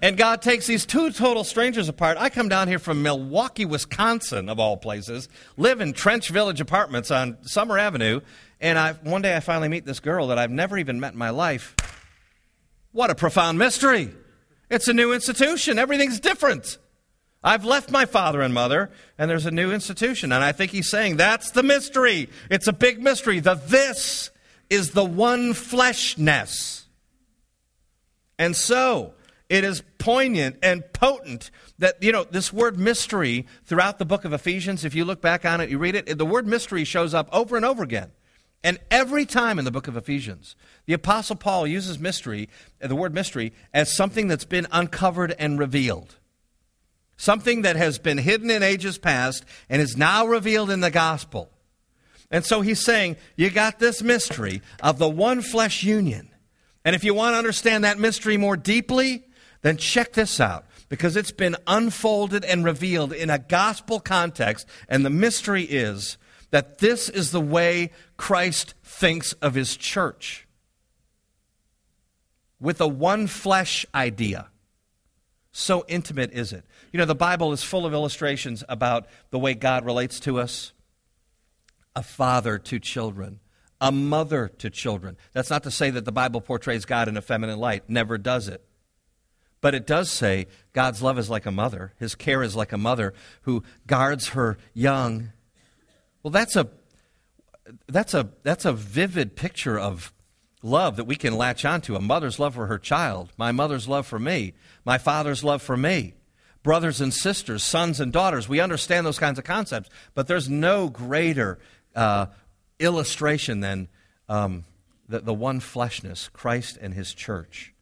And 0.02 0.18
God 0.18 0.42
takes 0.42 0.66
these 0.66 0.84
two 0.84 1.10
total 1.12 1.44
strangers 1.44 1.88
apart. 1.88 2.18
I 2.20 2.28
come 2.28 2.50
down 2.50 2.68
here 2.68 2.78
from 2.78 3.02
Milwaukee, 3.02 3.64
Wisconsin, 3.64 4.50
of 4.50 4.60
all 4.60 4.76
places, 4.76 5.30
live 5.56 5.80
in 5.80 5.94
French 5.94 6.28
Village 6.28 6.60
Apartments 6.60 7.10
on 7.10 7.38
Summer 7.42 7.78
Avenue, 7.78 8.20
and 8.60 8.78
I, 8.78 8.92
one 8.92 9.22
day 9.22 9.34
I 9.34 9.40
finally 9.40 9.68
meet 9.68 9.86
this 9.86 10.00
girl 10.00 10.26
that 10.26 10.38
I've 10.38 10.50
never 10.50 10.76
even 10.76 11.00
met 11.00 11.14
in 11.14 11.18
my 11.18 11.30
life. 11.30 11.74
What 12.92 13.08
a 13.10 13.14
profound 13.14 13.58
mystery! 13.58 14.12
It's 14.74 14.88
a 14.88 14.92
new 14.92 15.12
institution, 15.12 15.78
everything's 15.78 16.18
different. 16.18 16.78
I've 17.44 17.64
left 17.64 17.92
my 17.92 18.06
father 18.06 18.40
and 18.40 18.52
mother, 18.52 18.90
and 19.16 19.30
there's 19.30 19.46
a 19.46 19.52
new 19.52 19.70
institution. 19.70 20.32
And 20.32 20.42
I 20.42 20.50
think 20.50 20.72
he's 20.72 20.90
saying 20.90 21.16
that's 21.16 21.52
the 21.52 21.62
mystery. 21.62 22.28
It's 22.50 22.66
a 22.66 22.72
big 22.72 23.00
mystery. 23.00 23.38
The 23.38 23.54
this 23.54 24.30
is 24.68 24.90
the 24.90 25.04
one 25.04 25.52
fleshness. 25.52 26.86
And 28.36 28.56
so, 28.56 29.14
it 29.48 29.62
is 29.62 29.84
poignant 29.98 30.56
and 30.60 30.82
potent 30.92 31.52
that, 31.78 32.02
you 32.02 32.10
know, 32.10 32.24
this 32.24 32.52
word 32.52 32.76
mystery 32.76 33.46
throughout 33.66 34.00
the 34.00 34.04
book 34.04 34.24
of 34.24 34.32
Ephesians, 34.32 34.84
if 34.84 34.96
you 34.96 35.04
look 35.04 35.20
back 35.20 35.44
on 35.44 35.60
it, 35.60 35.70
you 35.70 35.78
read 35.78 35.94
it, 35.94 36.18
the 36.18 36.26
word 36.26 36.48
mystery 36.48 36.82
shows 36.82 37.14
up 37.14 37.28
over 37.30 37.54
and 37.54 37.64
over 37.64 37.84
again. 37.84 38.10
And 38.64 38.80
every 38.90 39.26
time 39.26 39.60
in 39.60 39.64
the 39.64 39.70
book 39.70 39.86
of 39.86 39.96
Ephesians, 39.96 40.56
the 40.86 40.94
Apostle 40.94 41.36
Paul 41.36 41.66
uses 41.66 42.00
mystery, 42.00 42.48
uh, 42.82 42.88
the 42.88 42.96
word 42.96 43.14
mystery, 43.14 43.52
as 43.72 43.94
something 43.94 44.26
that's 44.26 44.44
been 44.44 44.66
uncovered 44.72 45.36
and 45.38 45.58
revealed 45.58 46.16
something 47.16 47.62
that 47.62 47.76
has 47.76 47.98
been 47.98 48.18
hidden 48.18 48.50
in 48.50 48.62
ages 48.62 48.98
past 48.98 49.44
and 49.68 49.80
is 49.80 49.96
now 49.96 50.26
revealed 50.26 50.70
in 50.70 50.80
the 50.80 50.90
gospel. 50.90 51.50
And 52.30 52.44
so 52.44 52.60
he's 52.60 52.80
saying, 52.80 53.16
you 53.36 53.50
got 53.50 53.78
this 53.78 54.02
mystery 54.02 54.62
of 54.82 54.98
the 54.98 55.08
one 55.08 55.40
flesh 55.40 55.82
union. 55.82 56.30
And 56.84 56.96
if 56.96 57.04
you 57.04 57.14
want 57.14 57.34
to 57.34 57.38
understand 57.38 57.84
that 57.84 57.98
mystery 57.98 58.36
more 58.36 58.56
deeply, 58.56 59.24
then 59.62 59.76
check 59.76 60.12
this 60.12 60.40
out 60.40 60.66
because 60.88 61.16
it's 61.16 61.30
been 61.30 61.56
unfolded 61.66 62.44
and 62.44 62.64
revealed 62.64 63.12
in 63.12 63.30
a 63.30 63.38
gospel 63.38 64.00
context. 64.00 64.66
And 64.88 65.04
the 65.04 65.10
mystery 65.10 65.62
is 65.62 66.18
that 66.54 66.78
this 66.78 67.08
is 67.08 67.32
the 67.32 67.40
way 67.40 67.90
Christ 68.16 68.74
thinks 68.84 69.32
of 69.32 69.54
his 69.54 69.76
church 69.76 70.46
with 72.60 72.80
a 72.80 72.86
one 72.86 73.26
flesh 73.26 73.84
idea. 73.92 74.50
So 75.50 75.84
intimate 75.88 76.30
is 76.30 76.52
it. 76.52 76.64
You 76.92 76.98
know, 76.98 77.06
the 77.06 77.16
Bible 77.16 77.50
is 77.52 77.64
full 77.64 77.84
of 77.84 77.92
illustrations 77.92 78.62
about 78.68 79.08
the 79.30 79.38
way 79.40 79.54
God 79.54 79.84
relates 79.84 80.20
to 80.20 80.38
us 80.38 80.72
a 81.96 82.04
father 82.04 82.56
to 82.58 82.78
children, 82.78 83.40
a 83.80 83.90
mother 83.90 84.46
to 84.58 84.70
children. 84.70 85.16
That's 85.32 85.50
not 85.50 85.64
to 85.64 85.72
say 85.72 85.90
that 85.90 86.04
the 86.04 86.12
Bible 86.12 86.40
portrays 86.40 86.84
God 86.84 87.08
in 87.08 87.16
a 87.16 87.20
feminine 87.20 87.58
light, 87.58 87.90
never 87.90 88.16
does 88.16 88.46
it. 88.46 88.64
But 89.60 89.74
it 89.74 89.88
does 89.88 90.08
say 90.08 90.46
God's 90.72 91.02
love 91.02 91.18
is 91.18 91.28
like 91.28 91.46
a 91.46 91.50
mother, 91.50 91.94
his 91.98 92.14
care 92.14 92.44
is 92.44 92.54
like 92.54 92.72
a 92.72 92.78
mother 92.78 93.12
who 93.42 93.64
guards 93.88 94.28
her 94.28 94.56
young. 94.72 95.32
Well, 96.24 96.30
that's 96.30 96.56
a 96.56 96.68
that's 97.86 98.14
a 98.14 98.30
that's 98.42 98.64
a 98.64 98.72
vivid 98.72 99.36
picture 99.36 99.78
of 99.78 100.12
love 100.62 100.96
that 100.96 101.04
we 101.04 101.16
can 101.16 101.36
latch 101.36 101.66
onto 101.66 101.94
a 101.94 102.00
mother's 102.00 102.38
love 102.38 102.54
for 102.54 102.66
her 102.66 102.78
child, 102.78 103.30
my 103.36 103.52
mother's 103.52 103.86
love 103.86 104.06
for 104.06 104.18
me, 104.18 104.54
my 104.86 104.96
father's 104.96 105.44
love 105.44 105.60
for 105.60 105.76
me, 105.76 106.14
brothers 106.62 107.02
and 107.02 107.12
sisters, 107.12 107.62
sons 107.62 108.00
and 108.00 108.10
daughters. 108.10 108.48
We 108.48 108.58
understand 108.58 109.04
those 109.04 109.18
kinds 109.18 109.38
of 109.38 109.44
concepts, 109.44 109.90
but 110.14 110.26
there's 110.26 110.48
no 110.48 110.88
greater 110.88 111.58
uh, 111.94 112.26
illustration 112.78 113.60
than 113.60 113.88
um, 114.26 114.64
the, 115.06 115.20
the 115.20 115.34
one 115.34 115.60
fleshness, 115.60 116.30
Christ 116.32 116.78
and 116.80 116.94
his 116.94 117.12
church. 117.12 117.74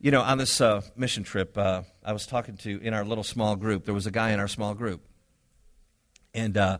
You 0.00 0.12
know, 0.12 0.22
on 0.22 0.38
this 0.38 0.60
uh, 0.60 0.82
mission 0.94 1.24
trip, 1.24 1.58
uh, 1.58 1.82
I 2.04 2.12
was 2.12 2.26
talking 2.26 2.56
to, 2.58 2.80
in 2.80 2.94
our 2.94 3.04
little 3.04 3.24
small 3.24 3.56
group, 3.56 3.86
there 3.86 3.94
was 3.94 4.06
a 4.06 4.12
guy 4.12 4.30
in 4.30 4.38
our 4.38 4.46
small 4.46 4.74
group. 4.74 5.00
And 6.34 6.56
uh, 6.56 6.78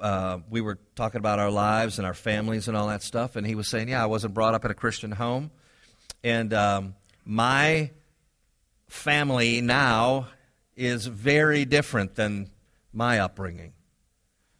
uh, 0.00 0.38
we 0.50 0.60
were 0.60 0.78
talking 0.94 1.18
about 1.18 1.38
our 1.38 1.50
lives 1.50 1.98
and 1.98 2.06
our 2.06 2.14
families 2.14 2.68
and 2.68 2.76
all 2.76 2.88
that 2.88 3.02
stuff, 3.02 3.36
and 3.36 3.46
he 3.46 3.54
was 3.54 3.68
saying, 3.68 3.88
"Yeah, 3.88 4.02
I 4.02 4.06
wasn't 4.06 4.34
brought 4.34 4.54
up 4.54 4.64
in 4.64 4.70
a 4.70 4.74
Christian 4.74 5.12
home, 5.12 5.50
and 6.22 6.52
um, 6.52 6.94
my 7.24 7.90
family 8.88 9.60
now 9.60 10.28
is 10.76 11.06
very 11.06 11.64
different 11.64 12.14
than 12.14 12.50
my 12.92 13.20
upbringing. 13.20 13.72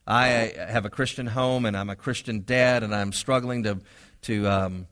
I 0.06 0.52
have 0.68 0.84
a 0.84 0.90
Christian 0.90 1.26
home, 1.26 1.64
and 1.64 1.76
I'm 1.76 1.90
a 1.90 1.96
Christian 1.96 2.42
dad, 2.44 2.82
and 2.82 2.94
I'm 2.94 3.12
struggling 3.12 3.62
to 3.64 3.78
to 4.22 4.48
um, 4.48 4.86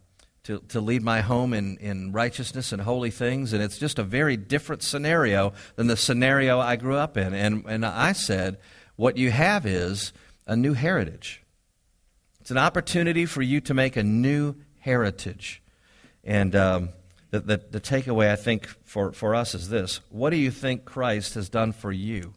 to, 0.45 0.59
to 0.69 0.81
lead 0.81 1.03
my 1.03 1.21
home 1.21 1.55
in, 1.55 1.77
in 1.77 2.11
righteousness 2.11 2.73
and 2.73 2.83
holy 2.83 3.13
things, 3.13 3.53
and 3.53 3.63
it's 3.63 3.79
just 3.79 3.99
a 4.01 4.03
very 4.03 4.37
different 4.37 4.83
scenario 4.83 5.53
than 5.77 5.87
the 5.87 5.97
scenario 5.97 6.59
I 6.59 6.77
grew 6.77 6.97
up 6.97 7.17
in. 7.17 7.35
And 7.35 7.65
and 7.67 7.85
I 7.85 8.13
said." 8.13 8.59
What 8.97 9.17
you 9.17 9.31
have 9.31 9.67
is 9.67 10.13
a 10.47 10.57
new 10.57 10.75
heritage. 10.75 11.43
It's 12.41 12.51
an 12.51 12.59
opportunity 12.59 13.27
for 13.27 13.43
you 13.43 13.61
to 13.63 13.75
make 13.75 13.97
a 13.97 14.03
new 14.03 14.57
heritage. 14.81 15.63
And 16.25 16.55
um, 16.55 16.89
the, 17.31 17.41
the, 17.41 17.57
the 17.71 17.81
takeaway, 17.81 18.31
I 18.31 18.37
think, 18.37 18.67
for, 18.85 19.13
for 19.13 19.35
us 19.35 19.55
is 19.55 19.69
this 19.69 20.01
What 20.11 20.31
do 20.31 20.37
you 20.37 20.51
think 20.51 20.85
Christ 20.85 21.35
has 21.35 21.49
done 21.49 21.73
for 21.73 21.93
you? 21.93 22.35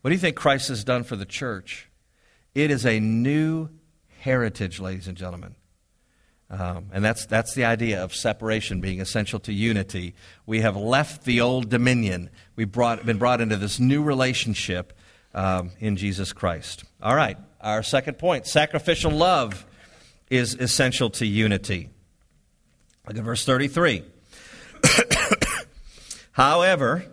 What 0.00 0.10
do 0.10 0.14
you 0.14 0.20
think 0.20 0.36
Christ 0.36 0.68
has 0.68 0.84
done 0.84 1.04
for 1.04 1.16
the 1.16 1.24
church? 1.24 1.88
It 2.54 2.70
is 2.70 2.84
a 2.84 3.00
new 3.00 3.70
heritage, 4.20 4.80
ladies 4.80 5.08
and 5.08 5.16
gentlemen. 5.16 5.54
Um, 6.52 6.90
and 6.92 7.02
that's, 7.02 7.24
that's 7.24 7.54
the 7.54 7.64
idea 7.64 8.04
of 8.04 8.14
separation 8.14 8.82
being 8.82 9.00
essential 9.00 9.40
to 9.40 9.52
unity. 9.54 10.14
We 10.44 10.60
have 10.60 10.76
left 10.76 11.24
the 11.24 11.40
old 11.40 11.70
dominion. 11.70 12.28
We've 12.56 12.70
brought, 12.70 13.06
been 13.06 13.16
brought 13.16 13.40
into 13.40 13.56
this 13.56 13.80
new 13.80 14.02
relationship 14.02 14.92
um, 15.34 15.70
in 15.80 15.96
Jesus 15.96 16.34
Christ. 16.34 16.84
All 17.02 17.16
right, 17.16 17.38
our 17.62 17.82
second 17.82 18.18
point 18.18 18.46
sacrificial 18.46 19.10
love 19.10 19.64
is 20.28 20.54
essential 20.54 21.08
to 21.10 21.26
unity. 21.26 21.88
Look 23.08 23.16
at 23.16 23.24
verse 23.24 23.46
33. 23.46 24.04
However, 26.32 27.06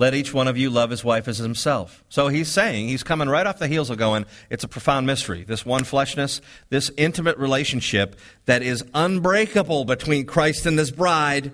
let 0.00 0.14
each 0.14 0.32
one 0.32 0.48
of 0.48 0.56
you 0.56 0.70
love 0.70 0.88
his 0.88 1.04
wife 1.04 1.28
as 1.28 1.36
himself. 1.36 2.02
So 2.08 2.28
he's 2.28 2.48
saying, 2.48 2.88
he's 2.88 3.02
coming 3.02 3.28
right 3.28 3.46
off 3.46 3.58
the 3.58 3.68
heels 3.68 3.90
of 3.90 3.98
going, 3.98 4.24
it's 4.48 4.64
a 4.64 4.68
profound 4.68 5.06
mystery. 5.06 5.44
This 5.44 5.66
one 5.66 5.84
fleshness, 5.84 6.40
this 6.70 6.90
intimate 6.96 7.36
relationship 7.36 8.18
that 8.46 8.62
is 8.62 8.82
unbreakable 8.94 9.84
between 9.84 10.24
Christ 10.24 10.64
and 10.64 10.78
his 10.78 10.90
bride. 10.90 11.52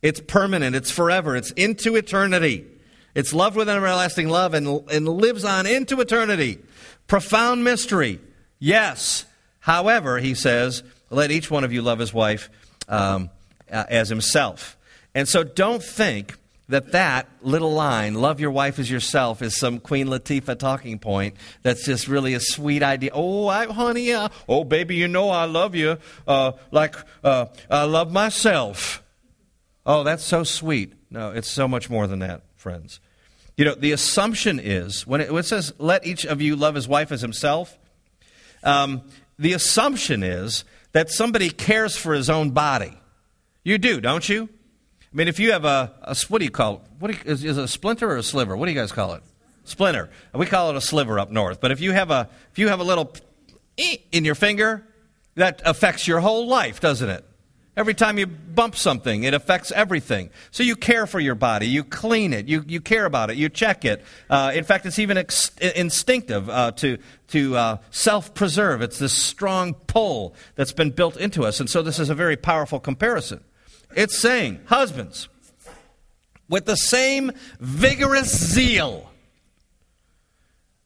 It's 0.00 0.18
permanent, 0.18 0.74
it's 0.74 0.90
forever, 0.90 1.36
it's 1.36 1.50
into 1.50 1.94
eternity. 1.94 2.64
It's 3.14 3.34
loved 3.34 3.54
with 3.54 3.68
an 3.68 3.76
everlasting 3.76 4.30
love 4.30 4.54
and, 4.54 4.90
and 4.90 5.06
lives 5.06 5.44
on 5.44 5.66
into 5.66 6.00
eternity. 6.00 6.60
Profound 7.06 7.64
mystery. 7.64 8.18
Yes. 8.58 9.26
However, 9.60 10.20
he 10.20 10.34
says, 10.34 10.82
let 11.10 11.30
each 11.30 11.50
one 11.50 11.64
of 11.64 11.72
you 11.72 11.82
love 11.82 11.98
his 11.98 12.14
wife 12.14 12.48
um, 12.88 13.28
uh, 13.70 13.84
as 13.90 14.08
himself. 14.08 14.78
And 15.14 15.28
so 15.28 15.44
don't 15.44 15.82
think 15.82 16.38
that 16.68 16.92
that 16.92 17.28
little 17.42 17.72
line, 17.72 18.14
love 18.14 18.40
your 18.40 18.50
wife 18.50 18.78
as 18.78 18.90
yourself, 18.90 19.42
is 19.42 19.56
some 19.56 19.78
Queen 19.78 20.06
Latifah 20.06 20.58
talking 20.58 20.98
point 20.98 21.36
that's 21.62 21.84
just 21.84 22.08
really 22.08 22.34
a 22.34 22.40
sweet 22.40 22.82
idea. 22.82 23.10
Oh, 23.12 23.48
I, 23.48 23.66
honey, 23.66 24.12
uh, 24.12 24.28
oh, 24.48 24.64
baby, 24.64 24.96
you 24.96 25.08
know 25.08 25.28
I 25.28 25.44
love 25.44 25.74
you 25.74 25.98
uh, 26.26 26.52
like 26.70 26.96
uh, 27.22 27.46
I 27.70 27.84
love 27.84 28.12
myself. 28.12 29.02
Oh, 29.86 30.02
that's 30.02 30.24
so 30.24 30.44
sweet. 30.44 30.94
No, 31.10 31.30
it's 31.30 31.50
so 31.50 31.68
much 31.68 31.90
more 31.90 32.06
than 32.06 32.20
that, 32.20 32.42
friends. 32.56 33.00
You 33.56 33.66
know, 33.66 33.74
the 33.74 33.92
assumption 33.92 34.58
is 34.58 35.06
when 35.06 35.20
it, 35.20 35.30
when 35.30 35.40
it 35.40 35.46
says, 35.46 35.72
let 35.78 36.06
each 36.06 36.24
of 36.24 36.40
you 36.40 36.56
love 36.56 36.74
his 36.74 36.88
wife 36.88 37.12
as 37.12 37.20
himself, 37.20 37.78
um, 38.64 39.02
the 39.38 39.52
assumption 39.52 40.22
is 40.22 40.64
that 40.92 41.10
somebody 41.10 41.50
cares 41.50 41.96
for 41.96 42.14
his 42.14 42.30
own 42.30 42.50
body. 42.50 42.98
You 43.62 43.78
do, 43.78 44.00
don't 44.00 44.28
you? 44.28 44.48
I 45.14 45.16
mean, 45.16 45.28
if 45.28 45.38
you 45.38 45.52
have 45.52 45.64
a, 45.64 45.92
a 46.02 46.16
what 46.26 46.40
do 46.40 46.44
you 46.44 46.50
call 46.50 46.74
it? 46.74 46.80
What 46.98 47.12
you, 47.12 47.32
is, 47.32 47.44
is 47.44 47.56
it 47.56 47.62
a 47.62 47.68
splinter 47.68 48.10
or 48.10 48.16
a 48.16 48.22
sliver? 48.22 48.56
What 48.56 48.66
do 48.66 48.72
you 48.72 48.78
guys 48.78 48.90
call 48.90 49.14
it? 49.14 49.22
Splinter. 49.62 50.10
We 50.34 50.46
call 50.46 50.70
it 50.70 50.76
a 50.76 50.80
sliver 50.80 51.20
up 51.20 51.30
north. 51.30 51.60
But 51.60 51.70
if 51.70 51.80
you 51.80 51.92
have 51.92 52.10
a 52.10 52.28
if 52.50 52.58
you 52.58 52.68
have 52.68 52.80
a 52.80 52.84
little 52.84 53.12
in 54.10 54.24
your 54.24 54.34
finger, 54.34 54.84
that 55.36 55.62
affects 55.64 56.08
your 56.08 56.18
whole 56.18 56.48
life, 56.48 56.80
doesn't 56.80 57.08
it? 57.08 57.24
Every 57.76 57.94
time 57.94 58.18
you 58.18 58.26
bump 58.26 58.76
something, 58.76 59.24
it 59.24 59.34
affects 59.34 59.72
everything. 59.72 60.30
So 60.50 60.62
you 60.62 60.76
care 60.76 61.06
for 61.06 61.18
your 61.18 61.34
body, 61.34 61.66
you 61.66 61.82
clean 61.82 62.32
it, 62.32 62.46
you, 62.46 62.64
you 62.68 62.80
care 62.80 63.04
about 63.04 63.30
it, 63.30 63.36
you 63.36 63.48
check 63.48 63.84
it. 63.84 64.04
Uh, 64.30 64.52
in 64.54 64.62
fact, 64.62 64.86
it's 64.86 65.00
even 65.00 65.18
ex- 65.18 65.50
instinctive 65.56 66.48
uh, 66.48 66.70
to, 66.72 66.98
to 67.28 67.56
uh, 67.56 67.76
self 67.90 68.32
preserve. 68.32 68.80
It's 68.80 69.00
this 69.00 69.12
strong 69.12 69.74
pull 69.74 70.36
that's 70.54 70.72
been 70.72 70.90
built 70.90 71.16
into 71.16 71.44
us. 71.44 71.58
And 71.58 71.68
so 71.68 71.82
this 71.82 71.98
is 71.98 72.10
a 72.10 72.14
very 72.14 72.36
powerful 72.36 72.78
comparison. 72.78 73.42
It's 73.96 74.18
saying, 74.18 74.60
husbands, 74.66 75.28
with 76.48 76.66
the 76.66 76.76
same 76.76 77.32
vigorous 77.60 78.36
zeal, 78.52 79.10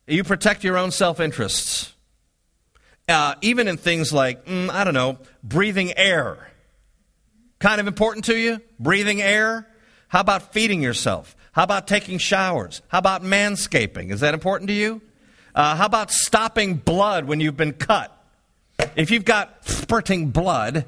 you 0.07 0.25
protect 0.25 0.65
your 0.65 0.77
own 0.77 0.91
self 0.91 1.21
interests. 1.21 1.95
Uh, 3.09 3.35
even 3.41 3.69
in 3.69 3.79
things 3.79 4.13
like, 4.13 4.45
mm, 4.45 4.69
I 4.69 4.85
don't 4.85 4.95
know, 4.95 5.19
breathing 5.43 5.97
air 5.97 6.49
kind 7.59 7.81
of 7.81 7.87
important 7.87 8.27
to 8.27 8.37
you? 8.37 8.61
Breathing 8.79 9.21
air? 9.21 9.67
How 10.09 10.21
about 10.21 10.53
feeding 10.53 10.83
yourself? 10.83 11.37
How 11.53 11.65
about 11.65 11.87
taking 11.87 12.19
showers? 12.19 12.83
How 12.89 12.99
about 12.99 13.23
manscaping? 13.23 14.11
Is 14.11 14.21
that 14.21 14.35
important 14.35 14.69
to 14.69 14.75
you? 14.75 15.03
Uh, 15.55 15.75
how 15.77 15.87
about 15.87 16.11
stopping 16.11 16.75
blood 16.75 17.25
when 17.25 17.41
you've 17.41 17.57
been 17.57 17.73
cut? 17.73 18.15
If 18.95 19.11
you've 19.11 19.25
got 19.25 19.67
spurting 19.67 20.31
blood, 20.31 20.85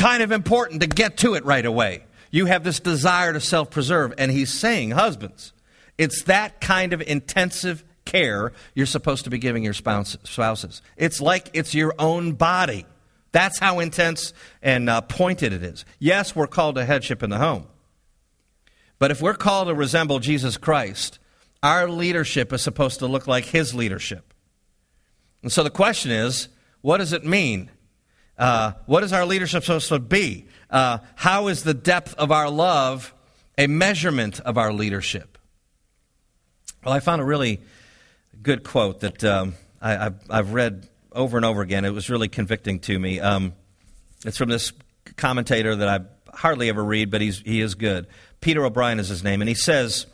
kind 0.00 0.22
of 0.22 0.32
important 0.32 0.80
to 0.80 0.86
get 0.86 1.18
to 1.18 1.34
it 1.34 1.44
right 1.44 1.66
away. 1.66 2.04
You 2.30 2.46
have 2.46 2.64
this 2.64 2.80
desire 2.80 3.32
to 3.32 3.40
self 3.40 3.70
preserve. 3.70 4.14
And 4.16 4.30
he's 4.30 4.52
saying, 4.52 4.92
husbands, 4.92 5.52
it's 5.98 6.24
that 6.24 6.60
kind 6.60 6.92
of 6.92 7.02
intensive 7.02 7.84
care 8.06 8.52
you're 8.74 8.86
supposed 8.86 9.24
to 9.24 9.30
be 9.30 9.38
giving 9.38 9.62
your 9.62 9.74
spouses. 9.74 10.82
It's 10.96 11.20
like 11.20 11.50
it's 11.52 11.74
your 11.74 11.94
own 11.98 12.32
body. 12.32 12.86
That's 13.32 13.60
how 13.60 13.78
intense 13.78 14.32
and 14.62 14.88
uh, 14.88 15.02
pointed 15.02 15.52
it 15.52 15.62
is. 15.62 15.84
Yes, 15.98 16.34
we're 16.34 16.48
called 16.48 16.76
to 16.76 16.84
headship 16.84 17.22
in 17.22 17.30
the 17.30 17.38
home. 17.38 17.66
But 18.98 19.10
if 19.10 19.22
we're 19.22 19.34
called 19.34 19.68
to 19.68 19.74
resemble 19.74 20.18
Jesus 20.18 20.56
Christ, 20.56 21.18
our 21.62 21.88
leadership 21.88 22.52
is 22.52 22.62
supposed 22.62 22.98
to 23.00 23.06
look 23.06 23.26
like 23.26 23.44
his 23.44 23.74
leadership. 23.74 24.32
And 25.42 25.52
so 25.52 25.62
the 25.62 25.70
question 25.70 26.10
is 26.10 26.48
what 26.80 26.98
does 26.98 27.12
it 27.12 27.24
mean? 27.24 27.70
Uh, 28.40 28.72
what 28.86 29.04
is 29.04 29.12
our 29.12 29.26
leadership 29.26 29.62
supposed 29.62 29.88
to 29.88 29.98
be? 29.98 30.46
Uh, 30.70 30.98
how 31.14 31.48
is 31.48 31.62
the 31.62 31.74
depth 31.74 32.14
of 32.14 32.32
our 32.32 32.48
love 32.48 33.12
a 33.58 33.66
measurement 33.66 34.40
of 34.40 34.56
our 34.56 34.72
leadership? 34.72 35.36
Well, 36.82 36.94
I 36.94 37.00
found 37.00 37.20
a 37.20 37.24
really 37.24 37.60
good 38.42 38.64
quote 38.64 39.00
that 39.00 39.22
um, 39.24 39.54
I, 39.82 40.12
have 40.30 40.54
read 40.54 40.88
over 41.12 41.36
and 41.36 41.44
over 41.44 41.60
again. 41.60 41.84
It 41.84 41.90
was 41.90 42.08
really 42.08 42.28
convicting 42.28 42.80
to 42.80 42.98
me. 42.98 43.20
Um, 43.20 43.52
it's 44.24 44.38
from 44.38 44.48
this 44.48 44.72
commentator 45.16 45.76
that 45.76 45.88
I 45.88 46.34
hardly 46.34 46.70
ever 46.70 46.82
read, 46.82 47.10
but 47.10 47.20
he's, 47.20 47.40
he 47.40 47.60
is 47.60 47.74
good. 47.74 48.06
Peter 48.40 48.64
O'Brien 48.64 48.98
is 48.98 49.08
his 49.08 49.22
name, 49.22 49.42
and 49.42 49.48
he 49.50 49.54
says, 49.54 50.06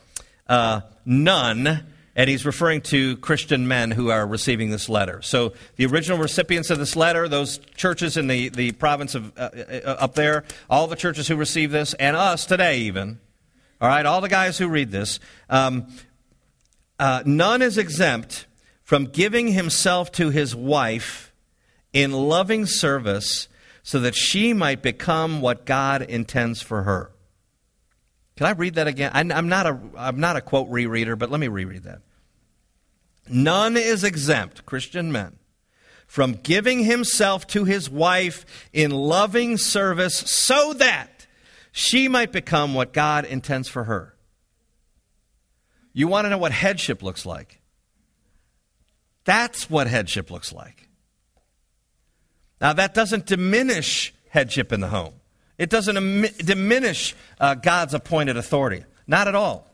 uh, 0.48 0.80
None, 1.04 1.86
and 2.16 2.30
he's 2.30 2.46
referring 2.46 2.80
to 2.80 3.18
Christian 3.18 3.68
men 3.68 3.90
who 3.90 4.10
are 4.10 4.26
receiving 4.26 4.70
this 4.70 4.88
letter. 4.88 5.20
So 5.20 5.52
the 5.76 5.84
original 5.84 6.18
recipients 6.18 6.70
of 6.70 6.78
this 6.78 6.96
letter, 6.96 7.28
those 7.28 7.58
churches 7.76 8.16
in 8.16 8.26
the, 8.26 8.48
the 8.48 8.72
province 8.72 9.14
of 9.14 9.36
uh, 9.38 9.50
uh, 9.52 9.96
up 9.98 10.14
there, 10.14 10.44
all 10.70 10.86
the 10.86 10.96
churches 10.96 11.28
who 11.28 11.36
receive 11.36 11.70
this, 11.70 11.92
and 11.94 12.16
us 12.16 12.46
today 12.46 12.78
even, 12.78 13.20
all 13.80 13.88
right, 13.88 14.06
all 14.06 14.22
the 14.22 14.30
guys 14.30 14.56
who 14.56 14.66
read 14.66 14.90
this, 14.90 15.20
um, 15.50 15.86
uh, 16.98 17.22
none 17.26 17.60
is 17.60 17.76
exempt 17.76 18.46
from 18.82 19.04
giving 19.04 19.48
himself 19.48 20.10
to 20.12 20.30
his 20.30 20.56
wife 20.56 21.34
in 21.92 22.12
loving 22.12 22.64
service 22.64 23.48
so 23.82 24.00
that 24.00 24.14
she 24.14 24.54
might 24.54 24.80
become 24.80 25.42
what 25.42 25.66
God 25.66 26.00
intends 26.00 26.62
for 26.62 26.84
her. 26.84 27.10
Can 28.36 28.46
I 28.46 28.50
read 28.50 28.74
that 28.74 28.86
again? 28.86 29.10
I'm 29.14 29.48
not 29.48 29.66
a, 29.66 29.78
I'm 29.96 30.20
not 30.20 30.36
a 30.36 30.40
quote 30.40 30.70
rereader, 30.70 31.18
but 31.18 31.30
let 31.30 31.40
me 31.40 31.48
reread 31.48 31.84
that. 31.84 32.00
None 33.28 33.76
is 33.76 34.04
exempt, 34.04 34.66
Christian 34.66 35.10
men, 35.10 35.38
from 36.06 36.34
giving 36.34 36.84
himself 36.84 37.46
to 37.48 37.64
his 37.64 37.90
wife 37.90 38.44
in 38.72 38.90
loving 38.90 39.56
service 39.56 40.16
so 40.16 40.74
that 40.74 41.26
she 41.72 42.08
might 42.08 42.30
become 42.30 42.74
what 42.74 42.92
God 42.92 43.24
intends 43.24 43.68
for 43.68 43.84
her. 43.84 44.14
You 45.92 46.08
want 46.08 46.26
to 46.26 46.30
know 46.30 46.38
what 46.38 46.52
headship 46.52 47.02
looks 47.02 47.24
like? 47.24 47.60
That's 49.24 49.68
what 49.68 49.86
headship 49.86 50.30
looks 50.30 50.52
like. 50.52 50.88
Now, 52.60 52.74
that 52.74 52.94
doesn't 52.94 53.26
diminish 53.26 54.14
headship 54.28 54.72
in 54.72 54.80
the 54.80 54.88
home, 54.88 55.14
it 55.58 55.70
doesn't 55.70 55.96
Im- 55.96 56.26
diminish 56.38 57.14
uh, 57.40 57.54
God's 57.54 57.94
appointed 57.94 58.36
authority. 58.36 58.84
Not 59.06 59.28
at 59.28 59.34
all. 59.34 59.70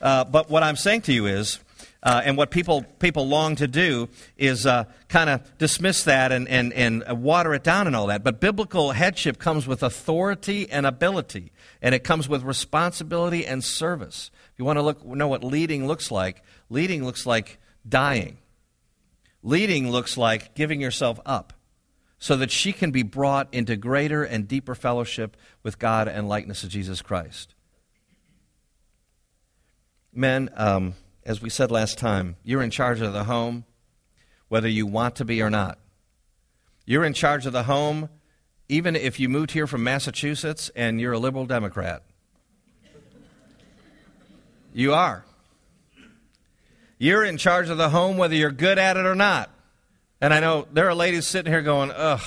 Uh, 0.00 0.24
but 0.24 0.50
what 0.50 0.62
I'm 0.62 0.76
saying 0.76 1.02
to 1.02 1.12
you 1.12 1.26
is, 1.26 1.58
uh, 2.02 2.22
and 2.24 2.36
what 2.36 2.50
people, 2.50 2.82
people 2.98 3.26
long 3.26 3.56
to 3.56 3.66
do 3.66 4.08
is 4.36 4.66
uh, 4.66 4.84
kind 5.08 5.30
of 5.30 5.58
dismiss 5.58 6.04
that 6.04 6.30
and, 6.32 6.48
and, 6.48 6.72
and 6.72 7.02
water 7.22 7.54
it 7.54 7.64
down 7.64 7.86
and 7.86 7.96
all 7.96 8.08
that. 8.08 8.22
But 8.22 8.40
biblical 8.40 8.92
headship 8.92 9.38
comes 9.38 9.66
with 9.66 9.82
authority 9.82 10.70
and 10.70 10.86
ability, 10.86 11.52
and 11.80 11.94
it 11.94 12.04
comes 12.04 12.28
with 12.28 12.42
responsibility 12.42 13.46
and 13.46 13.64
service. 13.64 14.30
If 14.52 14.58
you 14.58 14.64
want 14.64 14.76
to 14.78 14.82
look, 14.82 15.04
know 15.04 15.28
what 15.28 15.42
leading 15.42 15.86
looks 15.86 16.10
like, 16.10 16.42
leading 16.68 17.04
looks 17.04 17.26
like 17.26 17.58
dying. 17.88 18.38
Leading 19.42 19.90
looks 19.90 20.16
like 20.16 20.54
giving 20.54 20.80
yourself 20.80 21.18
up 21.24 21.52
so 22.18 22.36
that 22.36 22.50
she 22.50 22.72
can 22.72 22.90
be 22.90 23.02
brought 23.02 23.52
into 23.52 23.76
greater 23.76 24.22
and 24.22 24.48
deeper 24.48 24.74
fellowship 24.74 25.36
with 25.62 25.78
God 25.78 26.08
and 26.08 26.28
likeness 26.28 26.64
of 26.64 26.70
Jesus 26.70 27.02
Christ. 27.02 27.54
Men, 30.12 30.48
um, 30.54 30.94
as 31.24 31.42
we 31.42 31.50
said 31.50 31.70
last 31.70 31.98
time, 31.98 32.36
you're 32.42 32.62
in 32.62 32.70
charge 32.70 33.00
of 33.02 33.12
the 33.12 33.24
home, 33.24 33.64
whether 34.48 34.68
you 34.68 34.86
want 34.86 35.16
to 35.16 35.24
be 35.24 35.42
or 35.42 35.50
not. 35.50 35.78
You're 36.86 37.04
in 37.04 37.12
charge 37.12 37.46
of 37.46 37.52
the 37.52 37.64
home, 37.64 38.08
even 38.68 38.96
if 38.96 39.20
you 39.20 39.28
moved 39.28 39.50
here 39.50 39.66
from 39.66 39.84
Massachusetts 39.84 40.70
and 40.74 41.00
you're 41.00 41.12
a 41.12 41.18
liberal 41.18 41.44
Democrat. 41.44 42.02
You 44.72 44.94
are. 44.94 45.24
You're 46.98 47.24
in 47.24 47.36
charge 47.36 47.68
of 47.68 47.76
the 47.76 47.90
home 47.90 48.16
whether 48.16 48.34
you're 48.34 48.50
good 48.50 48.78
at 48.78 48.96
it 48.96 49.04
or 49.04 49.14
not. 49.14 49.50
And 50.20 50.32
I 50.32 50.40
know 50.40 50.66
there 50.72 50.88
are 50.88 50.94
ladies 50.94 51.26
sitting 51.26 51.52
here 51.52 51.62
going, 51.62 51.90
ugh, 51.90 52.22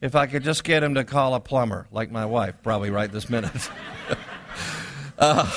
if 0.00 0.14
I 0.14 0.26
could 0.26 0.42
just 0.42 0.64
get 0.64 0.82
him 0.82 0.94
to 0.94 1.04
call 1.04 1.34
a 1.34 1.40
plumber, 1.40 1.86
like 1.92 2.10
my 2.10 2.24
wife, 2.24 2.54
probably 2.62 2.90
right 2.90 3.10
this 3.12 3.28
minute. 3.28 3.70
uh, 5.18 5.50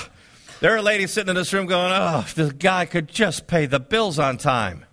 there 0.59 0.75
are 0.75 0.81
ladies 0.81 1.11
sitting 1.11 1.29
in 1.29 1.35
this 1.35 1.53
room 1.53 1.65
going, 1.65 1.93
oh, 1.93 2.19
if 2.19 2.35
this 2.35 2.51
guy 2.51 2.85
could 2.85 3.07
just 3.07 3.47
pay 3.47 3.65
the 3.65 3.79
bills 3.79 4.19
on 4.19 4.37
time. 4.37 4.85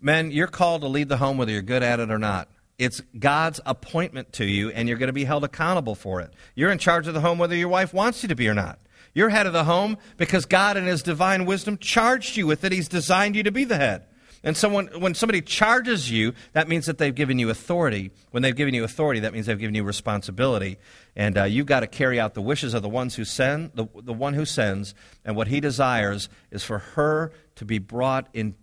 Men, 0.00 0.30
you're 0.32 0.48
called 0.48 0.82
to 0.82 0.88
lead 0.88 1.08
the 1.08 1.16
home 1.16 1.38
whether 1.38 1.52
you're 1.52 1.62
good 1.62 1.82
at 1.82 2.00
it 2.00 2.10
or 2.10 2.18
not. 2.18 2.48
It's 2.78 3.00
God's 3.18 3.60
appointment 3.66 4.32
to 4.34 4.44
you, 4.44 4.70
and 4.70 4.88
you're 4.88 4.98
going 4.98 5.08
to 5.08 5.12
be 5.12 5.24
held 5.24 5.42
accountable 5.42 5.96
for 5.96 6.20
it. 6.20 6.32
You're 6.54 6.70
in 6.70 6.78
charge 6.78 7.08
of 7.08 7.14
the 7.14 7.20
home 7.20 7.38
whether 7.38 7.56
your 7.56 7.68
wife 7.68 7.92
wants 7.92 8.22
you 8.22 8.28
to 8.28 8.36
be 8.36 8.48
or 8.48 8.54
not. 8.54 8.78
You're 9.14 9.30
head 9.30 9.46
of 9.46 9.52
the 9.52 9.64
home 9.64 9.98
because 10.16 10.46
God, 10.46 10.76
in 10.76 10.86
His 10.86 11.02
divine 11.02 11.44
wisdom, 11.44 11.78
charged 11.78 12.36
you 12.36 12.46
with 12.46 12.62
it. 12.62 12.70
He's 12.70 12.88
designed 12.88 13.34
you 13.34 13.42
to 13.42 13.50
be 13.50 13.64
the 13.64 13.76
head. 13.76 14.04
And 14.44 14.56
so 14.56 14.68
when, 14.68 15.14
somebody 15.14 15.40
charges 15.40 16.10
you, 16.10 16.32
that 16.52 16.68
means 16.68 16.86
that 16.86 16.98
they've 16.98 17.14
given 17.14 17.38
you 17.38 17.50
authority. 17.50 18.12
When 18.30 18.42
they've 18.42 18.54
given 18.54 18.72
you 18.72 18.84
authority, 18.84 19.20
that 19.20 19.32
means 19.32 19.46
they've 19.46 19.58
given 19.58 19.74
you 19.74 19.82
responsibility. 19.82 20.78
And 21.16 21.36
uh, 21.36 21.44
you've 21.44 21.66
got 21.66 21.80
to 21.80 21.88
carry 21.88 22.20
out 22.20 22.34
the 22.34 22.42
wishes 22.42 22.72
of 22.72 22.82
the 22.82 22.88
ones 22.88 23.16
who 23.16 23.24
send, 23.24 23.72
the, 23.74 23.86
the 23.96 24.12
one 24.12 24.34
who 24.34 24.44
sends. 24.44 24.94
And 25.24 25.34
what 25.34 25.48
he 25.48 25.58
desires 25.60 26.28
is 26.52 26.62
for 26.62 26.78
her 26.78 27.32
to 27.56 27.64
be 27.64 27.78
brought 27.78 28.28
in 28.32 28.54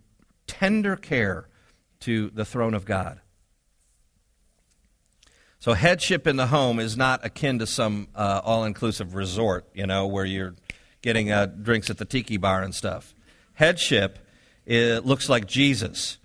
tender 0.46 0.96
care 0.96 1.48
to 2.00 2.30
the 2.30 2.44
throne 2.44 2.72
of 2.72 2.86
God. 2.86 3.20
So 5.58 5.74
headship 5.74 6.26
in 6.26 6.36
the 6.36 6.46
home 6.46 6.78
is 6.78 6.96
not 6.96 7.24
akin 7.24 7.58
to 7.58 7.66
some 7.66 8.08
uh, 8.14 8.40
all-inclusive 8.44 9.14
resort, 9.14 9.66
you 9.74 9.86
know, 9.86 10.06
where 10.06 10.24
you're 10.24 10.54
getting 11.02 11.30
uh, 11.30 11.46
drinks 11.46 11.90
at 11.90 11.98
the 11.98 12.04
tiki 12.04 12.36
bar 12.36 12.62
and 12.62 12.74
stuff. 12.74 13.14
Headship 13.54 14.18
it 14.66 15.06
looks 15.06 15.28
like 15.28 15.46
Jesus. 15.46 16.18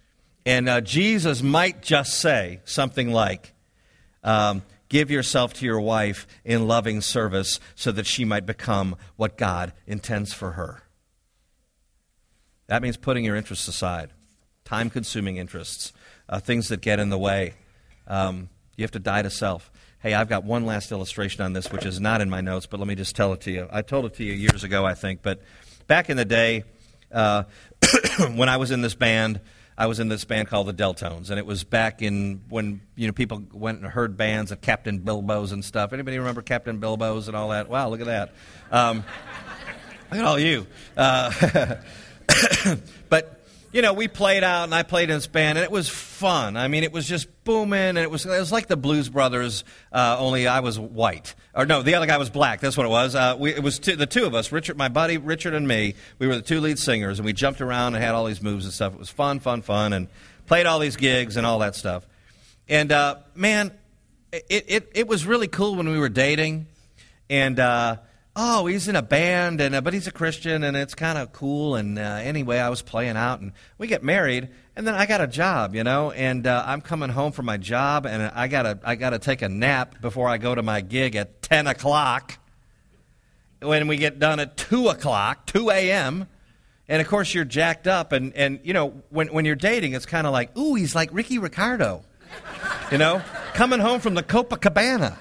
And 0.46 0.68
uh, 0.68 0.82
Jesus 0.82 1.42
might 1.42 1.82
just 1.82 2.20
say 2.20 2.62
something 2.66 3.12
like, 3.12 3.54
um, 4.24 4.64
Give 4.92 5.10
yourself 5.10 5.54
to 5.54 5.66
your 5.66 5.80
wife 5.80 6.28
in 6.44 6.68
loving 6.68 7.00
service 7.00 7.62
so 7.76 7.94
that 7.94 8.06
she 8.06 8.26
might 8.26 8.46
become 8.46 8.98
what 9.16 9.38
God 9.38 9.72
intends 9.88 10.34
for 10.34 10.52
her. 10.52 10.84
That 12.68 12.82
means 12.82 12.98
putting 12.98 13.24
your 13.24 13.38
interests 13.38 13.70
aside, 13.70 14.10
time 14.66 14.90
consuming 14.90 15.38
interests, 15.38 15.94
uh, 16.28 16.42
things 16.42 16.68
that 16.68 16.82
get 16.82 17.00
in 17.00 17.08
the 17.08 17.18
way. 17.18 17.54
Um, 18.06 18.50
you 18.76 18.84
have 18.84 18.92
to 18.92 19.00
die 19.00 19.22
to 19.22 19.30
self. 19.30 19.72
Hey, 20.00 20.14
I've 20.14 20.28
got 20.28 20.44
one 20.44 20.66
last 20.66 20.92
illustration 20.92 21.42
on 21.42 21.54
this, 21.54 21.72
which 21.72 21.86
is 21.86 22.02
not 22.02 22.20
in 22.20 22.30
my 22.30 22.42
notes, 22.42 22.66
but 22.66 22.78
let 22.78 22.88
me 22.90 22.96
just 22.96 23.16
tell 23.16 23.32
it 23.32 23.40
to 23.42 23.52
you. 23.52 23.70
I 23.72 23.84
told 23.84 24.04
it 24.04 24.16
to 24.16 24.26
you 24.26 24.34
years 24.34 24.66
ago, 24.66 24.86
I 24.86 24.94
think, 24.94 25.22
but 25.22 25.42
back 25.88 26.10
in 26.10 26.18
the 26.18 26.26
day, 26.26 26.66
uh, 27.14 27.44
when 28.36 28.50
I 28.50 28.58
was 28.58 28.72
in 28.72 28.82
this 28.82 28.96
band, 28.96 29.40
I 29.78 29.88
was 29.88 30.00
in 30.00 30.10
this 30.10 30.26
band 30.26 30.48
called 30.48 30.68
the 30.68 30.74
Deltones, 30.74 31.30
and 31.30 31.40
it 31.40 31.46
was 31.46 31.64
back 31.64 32.02
in 32.02 32.42
when 32.50 32.82
you 32.96 33.08
know 33.08 33.14
people 33.14 33.44
went 33.52 33.80
and 33.80 33.88
heard 33.88 34.18
bands 34.18 34.52
of 34.52 34.62
Captain 34.62 35.00
Bilbo's 35.00 35.52
and 35.52 35.64
stuff. 35.64 35.94
Anybody 35.94 36.20
remember 36.20 36.42
Captain 36.42 36.80
Bilbo's 36.80 37.28
and 37.28 37.36
all 37.36 37.50
that? 37.50 37.70
Wow, 37.70 37.90
look 37.90 38.02
at 38.02 38.08
that! 38.08 38.34
Um, 38.72 39.04
look 40.12 40.20
at 40.20 40.26
all 40.26 40.40
you. 40.40 40.68
Uh, 40.96 41.76
but 43.10 43.41
you 43.72 43.82
know, 43.82 43.94
we 43.94 44.08
played 44.08 44.44
out, 44.44 44.66
and 44.66 44.76
I 44.76 44.84
played 44.84 45.10
in 45.10 45.16
this 45.16 45.28
band, 45.28 45.58
and 45.58 45.64
it 45.64 45.72
was 45.72 45.88
fun. 45.88 46.58
I 46.58 46.68
mean, 46.68 46.84
it 46.84 46.92
was 46.92 47.08
just 47.08 47.44
booming, 47.44 47.80
and 47.80 47.98
it 47.98 48.12
was 48.12 48.26
it 48.26 48.30
was 48.30 48.52
like 48.52 48.68
the 48.68 48.76
Blues 48.76 49.08
Brothers, 49.08 49.64
uh, 49.94 50.18
only 50.20 50.48
I 50.48 50.60
was 50.60 50.78
white, 50.78 51.36
or 51.56 51.66
no, 51.66 51.82
the 51.82 51.96
other 51.96 52.06
guy 52.06 52.18
was 52.18 52.30
black. 52.30 52.60
That's 52.60 52.76
what 52.76 52.86
it 52.86 52.90
was. 52.90 53.16
Uh, 53.16 53.36
we, 53.40 53.54
it 53.54 53.64
was 53.64 53.80
two, 53.80 53.96
the 53.96 54.06
two 54.06 54.26
of 54.26 54.36
us, 54.36 54.52
Richard, 54.52 54.78
my 54.78 54.90
buddy 54.90 55.18
Richard, 55.18 55.54
and 55.54 55.68
me. 55.68 55.96
We 56.20 56.28
were 56.28 56.36
the 56.36 56.42
two 56.42 56.60
lead 56.60 56.80
singers, 56.80 57.20
and 57.20 57.26
we 57.26 57.34
jumped 57.34 57.62
around 57.62 57.96
and 57.96 58.04
had 58.04 58.14
all 58.14 58.26
these 58.26 58.42
moves 58.42 58.66
and 58.66 58.74
stuff. 58.74 58.94
It 58.94 59.00
was 59.00 59.10
fun, 59.10 59.40
fun, 59.40 59.62
fun, 59.62 59.94
and 59.94 60.08
played 60.48 60.66
all 60.66 60.80
these 60.80 60.98
gigs 60.98 61.38
and 61.38 61.46
all 61.46 61.60
that 61.60 61.76
stuff. 61.76 62.06
And 62.68 62.92
uh, 62.92 63.18
man, 63.36 63.72
it, 64.34 64.66
it 64.68 64.92
it 64.94 65.08
was 65.08 65.26
really 65.26 65.48
cool 65.48 65.76
when 65.76 65.90
we 65.90 65.98
were 65.98 66.10
dating, 66.10 66.68
and 67.30 67.58
uh, 67.58 67.98
oh, 68.36 68.66
he's 68.66 68.88
in 68.88 68.96
a 68.96 69.02
band, 69.02 69.62
and 69.62 69.76
uh, 69.76 69.82
but 69.82 69.94
he's 69.94 70.08
a 70.08 70.12
Christian, 70.12 70.64
and 70.64 70.78
it's 70.78 70.96
kind 70.96 71.18
of 71.18 71.34
cool. 71.34 71.76
And 71.76 72.00
uh, 72.00 72.02
anyway, 72.02 72.60
I 72.60 72.70
was 72.70 72.82
playing 72.82 73.18
out, 73.18 73.42
and 73.42 73.52
we 73.78 73.88
get 73.88 74.04
married, 74.04 74.50
and 74.76 74.88
then 74.88 74.94
I 74.94 75.06
got 75.06 75.22
a 75.22 75.28
job, 75.28 75.76
you 75.76 75.84
know, 75.84 76.12
and 76.12 76.48
uh, 76.48 76.64
I'm 76.66 76.82
coming 76.82 77.10
home 77.10 77.32
from 77.32 77.46
my 77.46 77.58
job, 77.58 78.06
and 78.06 78.32
I 78.34 78.48
gotta 78.48 78.80
I 78.84 78.96
gotta 78.96 79.20
take 79.20 79.42
a 79.42 79.50
nap 79.50 80.02
before 80.02 80.30
I 80.30 80.38
go 80.38 80.56
to 80.56 80.64
my 80.64 80.82
gig 80.82 81.16
at 81.16 81.42
ten 81.42 81.68
o'clock. 81.68 82.38
When 83.62 83.88
we 83.88 83.98
get 83.98 84.18
done 84.18 84.40
at 84.40 84.58
two 84.58 84.88
o'clock, 84.88 85.46
two 85.46 85.70
a.m. 85.70 86.28
And 86.88 87.02
of 87.02 87.08
course, 87.08 87.34
you're 87.34 87.46
jacked 87.46 87.88
up, 87.88 88.12
and, 88.12 88.34
and 88.36 88.60
you 88.64 88.74
know, 88.74 89.02
when, 89.10 89.28
when 89.28 89.46
you're 89.46 89.56
dating, 89.56 89.94
it's 89.94 90.06
kind 90.06 90.28
of 90.28 90.34
like, 90.34 90.58
ooh, 90.58 90.76
he's 90.76 90.94
like 90.94 91.10
Ricky 91.14 91.38
Ricardo, 91.38 92.04
you 92.92 92.98
know, 92.98 93.22
coming 93.54 93.80
home 93.80 94.02
from 94.02 94.14
the 94.14 94.24
Copacabana. 94.24 95.16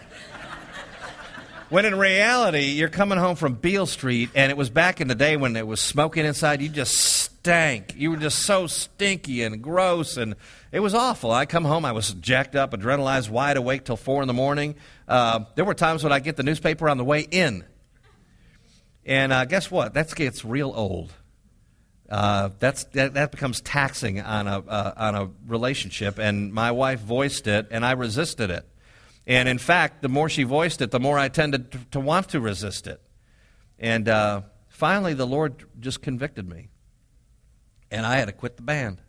When 1.70 1.84
in 1.84 1.96
reality, 1.96 2.72
you're 2.72 2.88
coming 2.88 3.16
home 3.16 3.36
from 3.36 3.54
Beale 3.54 3.86
Street, 3.86 4.30
and 4.34 4.50
it 4.50 4.56
was 4.56 4.70
back 4.70 5.00
in 5.00 5.06
the 5.06 5.14
day 5.14 5.36
when 5.36 5.54
it 5.54 5.64
was 5.64 5.80
smoking 5.80 6.24
inside. 6.24 6.60
You 6.60 6.68
just 6.68 6.96
stank. 6.96 7.94
You 7.96 8.10
were 8.10 8.16
just 8.16 8.40
so 8.40 8.66
stinky 8.66 9.44
and 9.44 9.62
gross, 9.62 10.16
and 10.16 10.34
it 10.72 10.80
was 10.80 10.96
awful. 10.96 11.30
I 11.30 11.46
come 11.46 11.64
home, 11.64 11.84
I 11.84 11.92
was 11.92 12.12
jacked 12.14 12.56
up, 12.56 12.72
adrenalized, 12.72 13.30
wide 13.30 13.56
awake 13.56 13.84
till 13.84 13.96
four 13.96 14.20
in 14.20 14.26
the 14.26 14.34
morning. 14.34 14.74
Uh, 15.06 15.44
there 15.54 15.64
were 15.64 15.74
times 15.74 16.02
when 16.02 16.12
I 16.12 16.18
get 16.18 16.34
the 16.34 16.42
newspaper 16.42 16.88
on 16.88 16.98
the 16.98 17.04
way 17.04 17.20
in, 17.20 17.64
and 19.06 19.32
uh, 19.32 19.44
guess 19.44 19.70
what? 19.70 19.94
That 19.94 20.12
gets 20.12 20.44
real 20.44 20.72
old. 20.74 21.12
Uh, 22.08 22.50
that's 22.58 22.82
that, 22.86 23.14
that, 23.14 23.30
becomes 23.30 23.60
taxing 23.60 24.20
on 24.20 24.48
a 24.48 24.58
uh, 24.58 24.92
on 24.96 25.14
a 25.14 25.30
relationship, 25.46 26.18
and 26.18 26.52
my 26.52 26.72
wife 26.72 26.98
voiced 26.98 27.46
it, 27.46 27.68
and 27.70 27.86
I 27.86 27.92
resisted 27.92 28.50
it. 28.50 28.66
And 29.30 29.48
in 29.48 29.58
fact, 29.58 30.02
the 30.02 30.08
more 30.08 30.28
she 30.28 30.42
voiced 30.42 30.82
it, 30.82 30.90
the 30.90 30.98
more 30.98 31.16
I 31.16 31.28
tended 31.28 31.70
to, 31.70 31.78
to 31.92 32.00
want 32.00 32.30
to 32.30 32.40
resist 32.40 32.88
it. 32.88 33.00
And 33.78 34.08
uh, 34.08 34.42
finally, 34.66 35.14
the 35.14 35.24
Lord 35.24 35.66
just 35.78 36.02
convicted 36.02 36.48
me. 36.48 36.68
And 37.92 38.04
I 38.04 38.16
had 38.16 38.24
to 38.24 38.32
quit 38.32 38.56
the 38.56 38.64
band. 38.64 39.00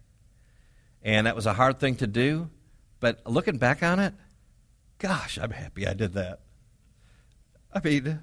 And 1.02 1.26
that 1.26 1.36
was 1.36 1.48
a 1.48 1.54
hard 1.54 1.80
thing 1.80 1.96
to 1.96 2.06
do. 2.06 2.52
But 3.00 3.26
looking 3.26 3.58
back 3.58 3.82
on 3.82 4.00
it, 4.00 4.14
gosh, 5.00 5.40
I'm 5.42 5.50
happy 5.50 5.88
I 5.88 5.96
did 5.96 6.14
that. 6.14 6.42
I 7.74 7.80
mean, 7.84 8.20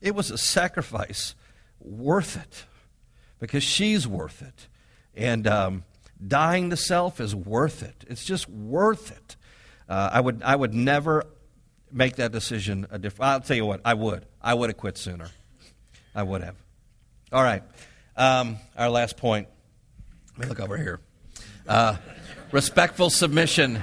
it 0.00 0.14
was 0.14 0.30
a 0.30 0.38
sacrifice 0.38 1.34
worth 1.78 2.38
it 2.38 2.64
because 3.38 3.62
she's 3.62 4.08
worth 4.08 4.40
it. 4.40 4.68
And 5.14 5.46
um, 5.46 5.84
dying 6.26 6.70
to 6.70 6.78
self 6.78 7.20
is 7.20 7.34
worth 7.34 7.82
it. 7.82 8.06
It's 8.08 8.24
just 8.24 8.48
worth 8.48 9.10
it. 9.10 9.36
Uh, 9.92 10.08
I 10.10 10.22
would 10.22 10.42
I 10.42 10.56
would 10.56 10.72
never 10.72 11.26
make 11.92 12.16
that 12.16 12.32
decision 12.32 12.86
a 12.90 12.98
different. 12.98 13.30
I'll 13.30 13.40
tell 13.42 13.58
you 13.58 13.66
what, 13.66 13.82
I 13.84 13.92
would. 13.92 14.24
I 14.40 14.54
would 14.54 14.70
have 14.70 14.78
quit 14.78 14.96
sooner. 14.96 15.28
I 16.14 16.22
would 16.22 16.42
have. 16.42 16.56
All 17.30 17.42
right. 17.42 17.62
Um, 18.16 18.56
our 18.74 18.88
last 18.88 19.18
point. 19.18 19.48
Let 20.30 20.38
me 20.38 20.46
look 20.48 20.60
over 20.60 20.78
here. 20.78 21.00
Uh, 21.68 21.96
respectful 22.52 23.10
submission 23.10 23.82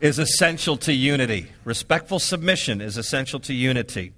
is 0.00 0.18
essential 0.18 0.78
to 0.78 0.94
unity. 0.94 1.52
Respectful 1.64 2.18
submission 2.18 2.80
is 2.80 2.96
essential 2.96 3.40
to 3.40 3.52
unity. 3.52 4.14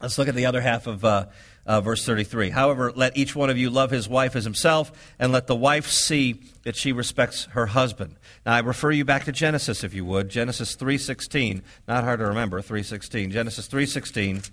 Let's 0.00 0.16
look 0.16 0.28
at 0.28 0.34
the 0.34 0.46
other 0.46 0.62
half 0.62 0.86
of 0.86 1.04
uh, 1.04 1.26
uh, 1.66 1.80
verse 1.80 2.04
33. 2.04 2.50
However, 2.50 2.92
let 2.94 3.16
each 3.16 3.36
one 3.36 3.50
of 3.50 3.58
you 3.58 3.70
love 3.70 3.90
his 3.90 4.08
wife 4.08 4.34
as 4.34 4.44
himself, 4.44 4.90
and 5.18 5.32
let 5.32 5.46
the 5.46 5.56
wife 5.56 5.88
see 5.88 6.42
that 6.62 6.76
she 6.76 6.92
respects 6.92 7.44
her 7.52 7.66
husband. 7.66 8.16
Now, 8.44 8.54
I 8.54 8.60
refer 8.60 8.90
you 8.90 9.04
back 9.04 9.24
to 9.24 9.32
Genesis, 9.32 9.84
if 9.84 9.94
you 9.94 10.04
would. 10.04 10.28
Genesis 10.28 10.76
3.16. 10.76 11.62
Not 11.86 12.04
hard 12.04 12.20
to 12.20 12.26
remember, 12.26 12.60
3.16. 12.60 13.30
Genesis 13.30 13.68
3.16. 13.68 14.50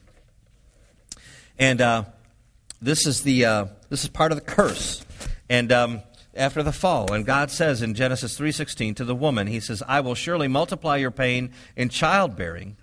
And 1.60 1.82
uh, 1.82 2.04
this, 2.82 3.08
is 3.08 3.24
the, 3.24 3.46
uh, 3.46 3.66
this 3.90 4.04
is 4.04 4.10
part 4.10 4.32
of 4.32 4.38
the 4.38 4.44
curse. 4.44 5.04
And 5.50 5.72
um, 5.72 6.02
after 6.36 6.62
the 6.62 6.72
fall, 6.72 7.12
and 7.12 7.26
God 7.26 7.50
says 7.50 7.82
in 7.82 7.94
Genesis 7.94 8.38
3.16 8.38 8.96
to 8.98 9.06
the 9.06 9.16
woman, 9.16 9.48
he 9.48 9.60
says, 9.60 9.82
I 9.88 10.02
will 10.02 10.16
surely 10.16 10.48
multiply 10.48 10.98
your 10.98 11.12
pain 11.12 11.52
in 11.76 11.90
childbearing. 11.90 12.78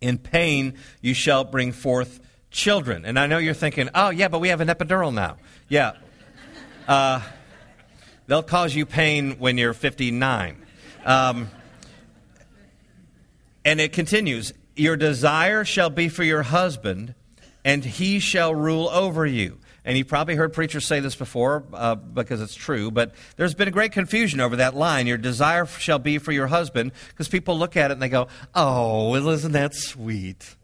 In 0.00 0.18
pain 0.18 0.74
you 1.00 1.14
shall 1.14 1.44
bring 1.44 1.72
forth 1.72 2.20
children. 2.56 3.04
And 3.04 3.18
I 3.18 3.26
know 3.26 3.38
you're 3.38 3.54
thinking, 3.54 3.90
oh, 3.94 4.10
yeah, 4.10 4.28
but 4.28 4.40
we 4.40 4.48
have 4.48 4.60
an 4.60 4.68
epidural 4.68 5.14
now. 5.14 5.36
Yeah. 5.68 5.92
Uh, 6.88 7.20
they'll 8.26 8.42
cause 8.42 8.74
you 8.74 8.86
pain 8.86 9.32
when 9.38 9.58
you're 9.58 9.74
59. 9.74 10.56
Um, 11.04 11.50
and 13.64 13.80
it 13.80 13.92
continues 13.92 14.52
Your 14.74 14.96
desire 14.96 15.64
shall 15.64 15.90
be 15.90 16.08
for 16.08 16.24
your 16.24 16.42
husband, 16.42 17.14
and 17.64 17.84
he 17.84 18.18
shall 18.18 18.54
rule 18.54 18.88
over 18.88 19.26
you. 19.26 19.58
And 19.84 19.96
you've 19.96 20.08
probably 20.08 20.34
heard 20.34 20.52
preachers 20.52 20.84
say 20.84 20.98
this 20.98 21.14
before 21.14 21.62
uh, 21.72 21.94
because 21.94 22.40
it's 22.40 22.56
true, 22.56 22.90
but 22.90 23.14
there's 23.36 23.54
been 23.54 23.68
a 23.68 23.72
great 23.72 23.92
confusion 23.92 24.40
over 24.40 24.56
that 24.56 24.74
line. 24.74 25.06
Your 25.06 25.16
desire 25.16 25.64
shall 25.66 26.00
be 26.00 26.18
for 26.18 26.32
your 26.32 26.48
husband, 26.48 26.90
because 27.10 27.28
people 27.28 27.56
look 27.56 27.76
at 27.76 27.90
it 27.90 27.94
and 27.94 28.02
they 28.02 28.08
go, 28.08 28.26
Oh, 28.54 29.10
well, 29.10 29.28
isn't 29.28 29.52
that 29.52 29.74
sweet? 29.74 30.56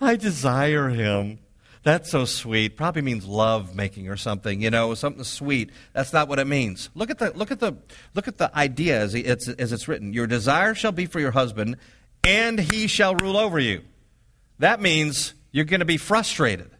I 0.00 0.16
desire 0.16 0.88
him. 0.88 1.38
That's 1.82 2.10
so 2.10 2.24
sweet. 2.24 2.76
Probably 2.76 3.02
means 3.02 3.24
love 3.24 3.74
making 3.74 4.08
or 4.08 4.16
something, 4.16 4.60
you 4.60 4.70
know, 4.70 4.94
something 4.94 5.24
sweet. 5.24 5.70
That's 5.92 6.12
not 6.12 6.28
what 6.28 6.38
it 6.38 6.46
means. 6.46 6.90
Look 6.94 7.10
at 7.10 7.18
the 7.18 7.30
look 7.36 7.50
at 7.50 7.60
the 7.60 7.76
look 8.14 8.28
at 8.28 8.38
the 8.38 8.54
idea 8.56 9.00
as 9.00 9.14
it's 9.14 9.48
as 9.48 9.72
it's 9.72 9.88
written. 9.88 10.12
Your 10.12 10.26
desire 10.26 10.74
shall 10.74 10.92
be 10.92 11.06
for 11.06 11.20
your 11.20 11.30
husband, 11.30 11.76
and 12.24 12.58
he 12.58 12.88
shall 12.88 13.14
rule 13.14 13.36
over 13.36 13.58
you. 13.58 13.82
That 14.58 14.80
means 14.80 15.34
you're 15.52 15.64
going 15.64 15.80
to 15.80 15.86
be 15.86 15.96
frustrated. 15.96 16.70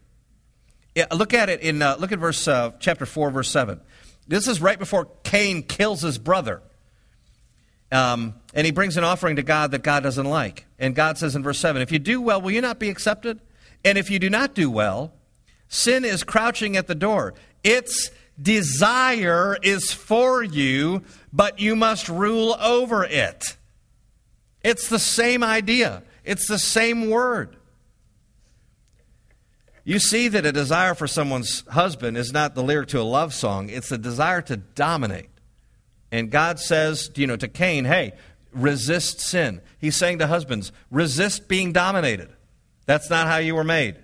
Yeah, 0.95 1.07
look 1.13 1.33
at 1.33 1.49
it 1.49 1.61
in 1.61 1.81
uh, 1.81 1.97
look 1.99 2.13
at 2.13 2.19
verse 2.19 2.47
uh, 2.47 2.73
chapter 2.81 3.07
four, 3.07 3.31
verse 3.31 3.49
seven. 3.49 3.81
This 4.27 4.47
is 4.47 4.61
right 4.61 4.79
before 4.79 5.09
Cain 5.23 5.63
kills 5.63 6.03
his 6.03 6.19
brother. 6.19 6.61
Um, 7.91 8.35
and 8.55 8.67
he 8.67 8.71
brings 8.71 8.97
an 8.97 9.05
offering 9.05 9.37
to 9.37 9.43
God 9.43 9.71
that 9.71 9.83
God 9.83 10.03
doesn't 10.03 10.27
like. 10.27 10.67
And 10.79 10.95
God 10.95 11.19
says 11.19 11.35
in 11.35 11.43
verse 11.43 11.59
7 11.59 11.81
If 11.81 11.93
you 11.93 11.99
do 11.99 12.21
well, 12.21 12.41
will 12.41 12.51
you 12.51 12.61
not 12.61 12.79
be 12.79 12.91
accepted? 12.91 13.41
And 13.85 13.97
if 13.97 14.11
you 14.11 14.19
do 14.19 14.29
not 14.29 14.55
do 14.55 14.71
well, 14.71 15.13
sin 15.69 16.05
is 16.05 16.25
crouching 16.25 16.77
at 16.77 16.87
the 16.87 16.95
door. 16.95 17.35
Its 17.65 18.11
desire 18.41 19.57
is 19.63 19.93
for 19.93 20.43
you, 20.43 21.03
but 21.33 21.59
you 21.59 21.77
must 21.77 22.09
rule 22.09 22.57
over 22.61 23.05
it. 23.05 23.57
It's 24.63 24.89
the 24.89 24.99
same 24.99 25.43
idea, 25.43 26.03
it's 26.25 26.49
the 26.49 26.59
same 26.59 27.09
word. 27.11 27.57
You 29.85 29.99
see 29.99 30.29
that 30.29 30.45
a 30.45 30.53
desire 30.53 30.95
for 30.95 31.07
someone's 31.07 31.67
husband 31.69 32.19
is 32.19 32.31
not 32.31 32.55
the 32.55 32.63
lyric 32.63 32.89
to 32.89 33.01
a 33.01 33.03
love 33.03 33.33
song, 33.33 33.71
it's 33.71 33.91
a 33.91 33.97
desire 33.97 34.43
to 34.43 34.57
dominate. 34.59 35.31
And 36.11 36.31
God 36.31 36.59
says, 36.59 37.11
you 37.17 37.27
know, 37.27 37.37
to 37.37 37.49
Cain, 37.49 37.85
hey, 37.85 38.13
resist 38.53 39.21
sin. 39.21 39.61
He's 39.79 39.97
saying 39.97 40.19
to 40.19 40.27
husbands, 40.27 40.73
resist 40.91 41.49
being 41.49 41.73
dominated. 41.73 42.31
That's 42.87 43.11
not 43.11 43.27
how 43.27 43.37
you 43.37 43.55
were 43.55 43.65
made. 43.65 43.97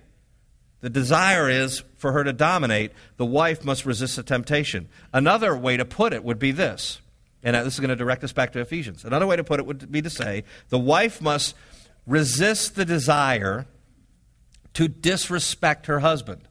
The 0.81 0.89
desire 0.89 1.49
is 1.49 1.83
for 1.97 2.11
her 2.11 2.23
to 2.23 2.31
dominate. 2.31 2.91
The 3.17 3.25
wife 3.25 3.65
must 3.65 3.85
resist 3.85 4.17
the 4.17 4.23
temptation. 4.23 4.87
Another 5.11 5.57
way 5.57 5.77
to 5.77 5.85
put 5.85 6.13
it 6.13 6.23
would 6.23 6.37
be 6.37 6.51
this, 6.51 7.01
and 7.41 7.55
this 7.55 7.73
is 7.73 7.79
going 7.79 7.89
to 7.89 7.95
direct 7.95 8.23
us 8.23 8.33
back 8.33 8.51
to 8.53 8.59
Ephesians. 8.59 9.03
Another 9.03 9.25
way 9.25 9.35
to 9.35 9.43
put 9.43 9.59
it 9.59 9.65
would 9.65 9.91
be 9.91 10.03
to 10.03 10.09
say 10.11 10.43
the 10.69 10.77
wife 10.77 11.21
must 11.21 11.55
resist 12.05 12.75
the 12.75 12.85
desire 12.85 13.65
to 14.73 14.87
disrespect 14.87 15.87
her 15.87 16.01
husband. 16.01 16.47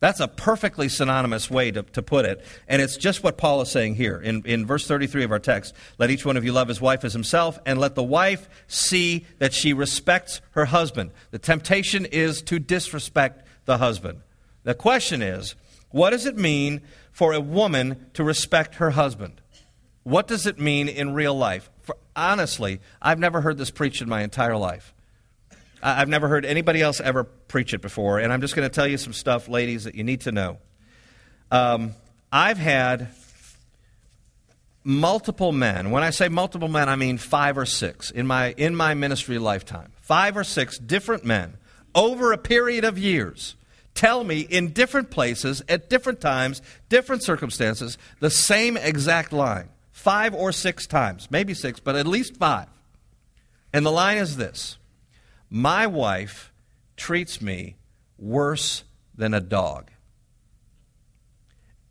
That's 0.00 0.20
a 0.20 0.28
perfectly 0.28 0.88
synonymous 0.88 1.50
way 1.50 1.70
to, 1.70 1.82
to 1.82 2.02
put 2.02 2.24
it. 2.24 2.42
And 2.66 2.80
it's 2.80 2.96
just 2.96 3.22
what 3.22 3.36
Paul 3.36 3.60
is 3.60 3.70
saying 3.70 3.96
here 3.96 4.16
in, 4.16 4.42
in 4.46 4.66
verse 4.66 4.86
33 4.86 5.24
of 5.24 5.30
our 5.30 5.38
text. 5.38 5.74
Let 5.98 6.10
each 6.10 6.24
one 6.24 6.38
of 6.38 6.44
you 6.44 6.52
love 6.52 6.68
his 6.68 6.80
wife 6.80 7.04
as 7.04 7.12
himself, 7.12 7.58
and 7.66 7.78
let 7.78 7.94
the 7.94 8.02
wife 8.02 8.48
see 8.66 9.26
that 9.38 9.52
she 9.52 9.74
respects 9.74 10.40
her 10.52 10.64
husband. 10.64 11.10
The 11.30 11.38
temptation 11.38 12.06
is 12.06 12.40
to 12.42 12.58
disrespect 12.58 13.46
the 13.66 13.78
husband. 13.78 14.22
The 14.64 14.74
question 14.74 15.22
is 15.22 15.54
what 15.90 16.10
does 16.10 16.24
it 16.24 16.36
mean 16.36 16.80
for 17.12 17.32
a 17.32 17.40
woman 17.40 18.06
to 18.14 18.24
respect 18.24 18.76
her 18.76 18.90
husband? 18.90 19.40
What 20.02 20.26
does 20.26 20.46
it 20.46 20.58
mean 20.58 20.88
in 20.88 21.12
real 21.12 21.34
life? 21.34 21.68
For, 21.82 21.96
honestly, 22.16 22.80
I've 23.02 23.18
never 23.18 23.42
heard 23.42 23.58
this 23.58 23.70
preached 23.70 24.00
in 24.00 24.08
my 24.08 24.22
entire 24.22 24.56
life. 24.56 24.94
I've 25.82 26.08
never 26.08 26.28
heard 26.28 26.44
anybody 26.44 26.82
else 26.82 27.00
ever 27.00 27.24
preach 27.24 27.72
it 27.72 27.80
before, 27.80 28.18
and 28.18 28.32
I'm 28.32 28.40
just 28.40 28.54
going 28.54 28.68
to 28.68 28.74
tell 28.74 28.86
you 28.86 28.98
some 28.98 29.12
stuff, 29.12 29.48
ladies, 29.48 29.84
that 29.84 29.94
you 29.94 30.04
need 30.04 30.22
to 30.22 30.32
know. 30.32 30.58
Um, 31.50 31.94
I've 32.30 32.58
had 32.58 33.08
multiple 34.84 35.52
men. 35.52 35.90
When 35.90 36.02
I 36.02 36.10
say 36.10 36.28
multiple 36.28 36.68
men, 36.68 36.88
I 36.88 36.96
mean 36.96 37.18
five 37.18 37.58
or 37.58 37.66
six 37.66 38.10
in 38.10 38.26
my 38.26 38.52
in 38.56 38.74
my 38.74 38.94
ministry 38.94 39.38
lifetime. 39.38 39.92
Five 39.96 40.36
or 40.36 40.44
six 40.44 40.78
different 40.78 41.24
men 41.24 41.56
over 41.94 42.32
a 42.32 42.38
period 42.38 42.84
of 42.84 42.98
years 42.98 43.56
tell 43.94 44.22
me 44.24 44.40
in 44.40 44.68
different 44.68 45.10
places 45.10 45.62
at 45.68 45.90
different 45.90 46.20
times, 46.20 46.62
different 46.88 47.22
circumstances, 47.22 47.98
the 48.20 48.30
same 48.30 48.76
exact 48.76 49.32
line. 49.32 49.68
Five 49.92 50.34
or 50.34 50.52
six 50.52 50.86
times, 50.86 51.30
maybe 51.30 51.52
six, 51.52 51.80
but 51.80 51.96
at 51.96 52.06
least 52.06 52.36
five. 52.36 52.68
And 53.72 53.84
the 53.84 53.90
line 53.90 54.18
is 54.18 54.36
this 54.36 54.78
my 55.50 55.86
wife 55.86 56.52
treats 56.96 57.42
me 57.42 57.76
worse 58.16 58.84
than 59.14 59.34
a 59.34 59.40
dog. 59.40 59.90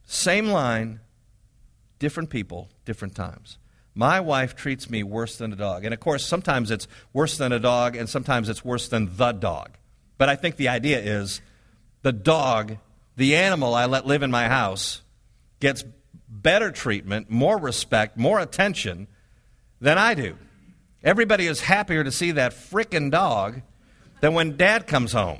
Same 0.06 0.48
line, 0.48 1.02
different 2.00 2.30
people, 2.30 2.69
different 2.86 3.15
times. 3.15 3.58
My 3.93 4.19
wife 4.22 4.56
treats 4.56 4.89
me 4.89 5.04
worse 5.04 5.38
than 5.38 5.52
a 5.52 5.56
dog. 5.58 5.84
And 5.84 5.93
of 5.93 6.00
course, 6.00 6.26
sometimes 6.26 6.72
it's 6.72 6.88
worse 7.12 7.38
than 7.38 7.52
a 7.52 7.60
dog, 7.60 7.95
and 7.95 8.08
sometimes 8.08 8.48
it's 8.48 8.63
worse 8.63 8.88
than 8.88 9.17
the 9.17 9.34
dog. 9.34 9.72
But 10.17 10.30
I 10.30 10.36
think 10.36 10.56
the 10.56 10.69
idea 10.69 11.00
is 11.00 11.41
the 12.02 12.13
dog, 12.13 12.78
the 13.17 13.36
animal 13.36 13.76
I 13.76 13.86
let 13.86 14.06
live 14.06 14.24
in 14.24 14.32
my 14.32 14.48
house, 14.48 15.02
gets 15.60 15.84
better 16.30 16.72
treatment, 16.72 17.30
more 17.30 17.58
respect, 17.58 18.17
more 18.17 18.39
attention 18.39 19.08
than 19.82 19.98
I 19.98 20.13
do. 20.13 20.38
Everybody 21.04 21.48
is 21.48 21.62
happier 21.62 22.04
to 22.04 22.12
see 22.12 22.32
that 22.32 22.54
frickin' 22.54 23.12
dog 23.12 23.62
than 24.20 24.34
when 24.34 24.58
dad 24.58 24.86
comes 24.86 25.14
home. 25.14 25.40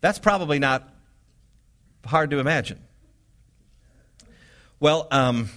That's 0.00 0.18
probably 0.18 0.58
not 0.58 0.88
hard 2.06 2.30
to 2.30 2.38
imagine. 2.38 2.80
Well, 4.78 5.06
um, 5.10 5.50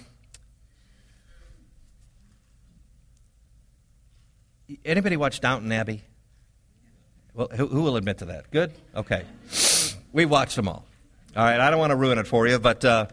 anybody 4.84 5.16
watch 5.16 5.40
Downton 5.40 5.72
Abbey? 5.72 6.02
Well, 7.32 7.48
who, 7.50 7.66
who, 7.66 7.82
will 7.82 7.96
admit 7.96 8.18
to 8.18 8.26
that? 8.26 8.50
Good? 8.50 8.72
Okay. 8.94 9.24
We 10.12 10.26
watched 10.26 10.56
them 10.56 10.68
all. 10.68 10.84
All 11.34 11.44
right, 11.44 11.58
I 11.58 11.70
don't 11.70 11.80
want 11.80 11.90
to 11.90 11.96
ruin 11.96 12.18
it 12.18 12.26
for 12.26 12.46
you, 12.46 12.58
but 12.58 12.84
uh, 12.84 13.06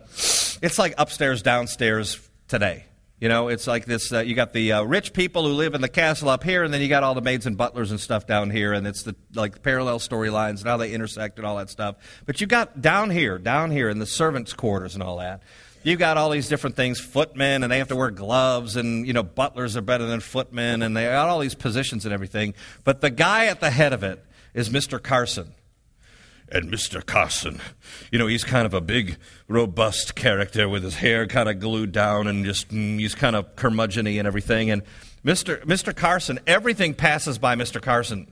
it's 0.62 0.78
like 0.78 0.94
upstairs, 0.98 1.41
downstairs 1.41 2.20
today. 2.48 2.86
You 3.21 3.29
know, 3.29 3.49
it's 3.49 3.67
like 3.67 3.86
this. 3.86 4.12
Uh, 4.12 4.21
you 4.21 4.34
got 4.34 4.51
the 4.51 4.71
uh, 4.73 4.81
rich 4.81 5.13
people 5.13 5.43
who 5.43 5.53
live 5.53 5.75
in 5.75 5.81
the 5.81 5.88
castle 5.88 6.27
up 6.27 6.43
here, 6.43 6.63
and 6.63 6.73
then 6.73 6.81
you 6.81 6.88
got 6.88 7.03
all 7.03 7.13
the 7.13 7.21
maids 7.21 7.45
and 7.45 7.55
butlers 7.55 7.91
and 7.91 7.99
stuff 7.99 8.25
down 8.25 8.49
here, 8.49 8.73
and 8.73 8.88
it's 8.88 9.03
the 9.03 9.15
like 9.36 9.62
parallel 9.62 9.99
storylines 9.99 10.62
and 10.62 10.65
how 10.65 10.77
they 10.77 10.91
intersect 10.91 11.38
and 11.38 11.45
all 11.45 11.57
that 11.57 11.69
stuff. 11.69 11.97
But 12.25 12.41
you 12.41 12.47
got 12.47 12.81
down 12.81 13.12
here, 13.12 13.38
down 13.38 13.69
here 13.69 13.89
in 13.89 13.99
the 13.99 14.07
servants' 14.07 14.53
quarters 14.53 14.95
and 14.95 15.03
all 15.03 15.17
that. 15.17 15.43
You 15.84 15.97
got 15.97 16.17
all 16.17 16.31
these 16.31 16.49
different 16.49 16.75
things, 16.75 16.99
footmen, 16.99 17.62
and 17.62 17.71
they 17.71 17.77
have 17.77 17.89
to 17.89 17.95
wear 17.95 18.10
gloves, 18.10 18.75
and 18.75 19.05
you 19.05 19.13
know, 19.13 19.21
butlers 19.21 19.77
are 19.77 19.81
better 19.81 20.07
than 20.07 20.19
footmen, 20.19 20.81
and 20.81 20.97
they 20.97 21.05
got 21.05 21.29
all 21.29 21.39
these 21.39 21.53
positions 21.53 22.05
and 22.05 22.13
everything. 22.15 22.55
But 22.84 23.01
the 23.01 23.12
guy 23.12 23.45
at 23.45 23.60
the 23.60 23.69
head 23.69 23.93
of 23.93 24.03
it 24.03 24.25
is 24.55 24.71
Mr. 24.71 25.01
Carson 25.01 25.53
and 26.51 26.71
Mr. 26.71 27.05
Carson. 27.05 27.59
You 28.11 28.19
know, 28.19 28.27
he's 28.27 28.43
kind 28.43 28.65
of 28.65 28.73
a 28.73 28.81
big, 28.81 29.17
robust 29.47 30.15
character 30.15 30.67
with 30.67 30.83
his 30.83 30.95
hair 30.95 31.27
kind 31.27 31.49
of 31.49 31.59
glued 31.59 31.91
down 31.91 32.27
and 32.27 32.45
just, 32.45 32.69
mm, 32.69 32.99
he's 32.99 33.15
kind 33.15 33.35
of 33.35 33.55
curmudgeon 33.55 34.07
and 34.07 34.27
everything. 34.27 34.69
And 34.69 34.83
Mr. 35.25 35.63
Mr. 35.63 35.95
Carson, 35.95 36.39
everything 36.47 36.93
passes 36.93 37.37
by 37.37 37.55
Mr. 37.55 37.81
Carson. 37.81 38.31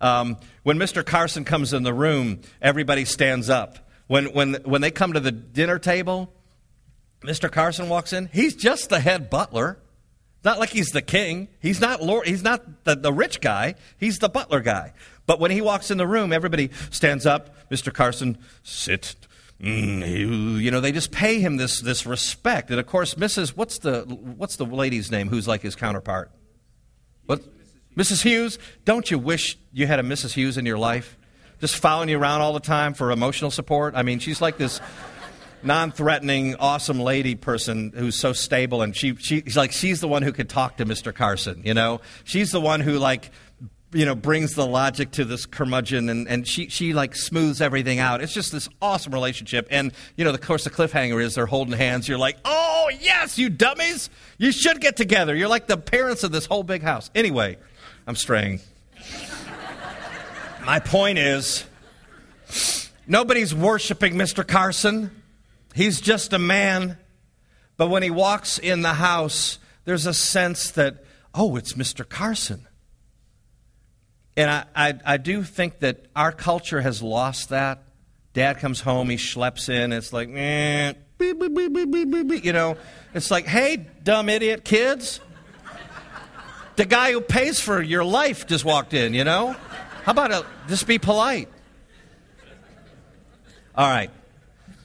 Um, 0.00 0.38
when 0.62 0.78
Mr. 0.78 1.04
Carson 1.04 1.44
comes 1.44 1.72
in 1.72 1.82
the 1.82 1.92
room, 1.92 2.40
everybody 2.62 3.04
stands 3.04 3.50
up. 3.50 3.90
When, 4.06 4.26
when, 4.32 4.54
when 4.64 4.80
they 4.80 4.90
come 4.90 5.12
to 5.12 5.20
the 5.20 5.30
dinner 5.30 5.78
table, 5.78 6.32
Mr. 7.22 7.50
Carson 7.52 7.88
walks 7.88 8.12
in. 8.12 8.30
He's 8.32 8.56
just 8.56 8.88
the 8.88 9.00
head 9.00 9.30
butler. 9.30 9.78
Not 10.42 10.58
like 10.58 10.70
he's 10.70 10.88
the 10.88 11.02
king. 11.02 11.48
He's 11.60 11.80
not 11.80 12.02
Lord, 12.02 12.26
he's 12.26 12.42
not 12.42 12.84
the, 12.84 12.96
the 12.96 13.12
rich 13.12 13.40
guy. 13.40 13.74
He's 13.98 14.18
the 14.18 14.28
butler 14.30 14.60
guy. 14.60 14.94
But 15.30 15.38
when 15.38 15.52
he 15.52 15.60
walks 15.60 15.92
in 15.92 15.96
the 15.96 16.08
room, 16.08 16.32
everybody 16.32 16.70
stands 16.90 17.24
up. 17.24 17.70
Mr. 17.70 17.94
Carson, 17.94 18.36
sit. 18.64 19.14
Mm, 19.62 20.60
you 20.60 20.72
know, 20.72 20.80
they 20.80 20.90
just 20.90 21.12
pay 21.12 21.38
him 21.38 21.56
this, 21.56 21.80
this 21.80 22.04
respect. 22.04 22.68
And 22.70 22.80
of 22.80 22.86
course, 22.88 23.14
Mrs. 23.14 23.50
What's 23.50 23.78
the, 23.78 24.00
what's 24.36 24.56
the 24.56 24.66
lady's 24.66 25.08
name 25.08 25.28
who's 25.28 25.46
like 25.46 25.62
his 25.62 25.76
counterpart? 25.76 26.32
What? 27.26 27.44
Mrs. 27.96 28.24
Hughes? 28.24 28.58
Don't 28.84 29.08
you 29.08 29.20
wish 29.20 29.56
you 29.72 29.86
had 29.86 30.00
a 30.00 30.02
Mrs. 30.02 30.32
Hughes 30.32 30.58
in 30.58 30.66
your 30.66 30.78
life? 30.78 31.16
Just 31.60 31.76
following 31.76 32.08
you 32.08 32.18
around 32.18 32.40
all 32.40 32.52
the 32.52 32.58
time 32.58 32.92
for 32.92 33.12
emotional 33.12 33.52
support? 33.52 33.94
I 33.94 34.02
mean, 34.02 34.18
she's 34.18 34.40
like 34.40 34.58
this 34.58 34.80
non-threatening, 35.62 36.56
awesome 36.56 36.98
lady 36.98 37.36
person 37.36 37.92
who's 37.94 38.16
so 38.16 38.32
stable, 38.32 38.82
and 38.82 38.96
she, 38.96 39.14
she's 39.16 39.56
like 39.56 39.70
she's 39.70 40.00
the 40.00 40.08
one 40.08 40.22
who 40.22 40.32
could 40.32 40.48
talk 40.48 40.78
to 40.78 40.86
Mr. 40.86 41.14
Carson. 41.14 41.62
You 41.64 41.74
know, 41.74 42.00
she's 42.24 42.50
the 42.50 42.60
one 42.60 42.80
who 42.80 42.98
like 42.98 43.30
you 43.92 44.04
know, 44.04 44.14
brings 44.14 44.54
the 44.54 44.66
logic 44.66 45.10
to 45.12 45.24
this 45.24 45.46
curmudgeon 45.46 46.08
and, 46.08 46.28
and 46.28 46.46
she, 46.46 46.68
she 46.68 46.92
like 46.92 47.16
smooths 47.16 47.60
everything 47.60 47.98
out. 47.98 48.22
It's 48.22 48.32
just 48.32 48.52
this 48.52 48.68
awesome 48.80 49.12
relationship. 49.12 49.66
And, 49.70 49.92
you 50.16 50.24
know, 50.24 50.32
the 50.32 50.38
course, 50.38 50.64
the 50.64 50.70
cliffhanger 50.70 51.20
is 51.22 51.34
they're 51.34 51.46
holding 51.46 51.74
hands. 51.74 52.08
You're 52.08 52.18
like, 52.18 52.36
oh, 52.44 52.90
yes, 53.00 53.36
you 53.36 53.50
dummies. 53.50 54.08
You 54.38 54.52
should 54.52 54.80
get 54.80 54.96
together. 54.96 55.34
You're 55.34 55.48
like 55.48 55.66
the 55.66 55.76
parents 55.76 56.22
of 56.22 56.30
this 56.30 56.46
whole 56.46 56.62
big 56.62 56.82
house. 56.82 57.10
Anyway, 57.14 57.56
I'm 58.06 58.16
straying. 58.16 58.60
My 60.64 60.78
point 60.78 61.18
is 61.18 61.66
nobody's 63.08 63.54
worshiping 63.54 64.14
Mr. 64.14 64.46
Carson. 64.46 65.10
He's 65.74 66.00
just 66.00 66.32
a 66.32 66.38
man. 66.38 66.96
But 67.76 67.88
when 67.88 68.02
he 68.02 68.10
walks 68.10 68.58
in 68.58 68.82
the 68.82 68.94
house, 68.94 69.58
there's 69.84 70.06
a 70.06 70.14
sense 70.14 70.70
that, 70.72 71.02
oh, 71.34 71.56
it's 71.56 71.72
Mr. 71.72 72.08
Carson. 72.08 72.66
And 74.36 74.50
I, 74.50 74.64
I, 74.74 74.98
I, 75.04 75.16
do 75.16 75.42
think 75.42 75.80
that 75.80 76.06
our 76.14 76.32
culture 76.32 76.80
has 76.80 77.02
lost 77.02 77.48
that. 77.48 77.82
Dad 78.32 78.58
comes 78.58 78.80
home, 78.80 79.10
he 79.10 79.16
schleps 79.16 79.68
in, 79.68 79.92
it's 79.92 80.12
like, 80.12 80.28
eh, 80.32 80.92
beep, 81.18 81.38
beep, 81.38 82.28
beep, 82.28 82.44
you 82.44 82.52
know, 82.52 82.76
it's 83.12 83.30
like, 83.30 83.46
hey, 83.46 83.86
dumb 84.04 84.28
idiot 84.28 84.64
kids. 84.64 85.20
The 86.76 86.84
guy 86.84 87.12
who 87.12 87.20
pays 87.20 87.60
for 87.60 87.82
your 87.82 88.04
life 88.04 88.46
just 88.46 88.64
walked 88.64 88.94
in, 88.94 89.14
you 89.14 89.24
know? 89.24 89.56
How 90.04 90.12
about 90.12 90.30
a, 90.30 90.46
just 90.68 90.86
be 90.86 90.98
polite? 90.98 91.48
All 93.74 93.88
right. 93.88 94.10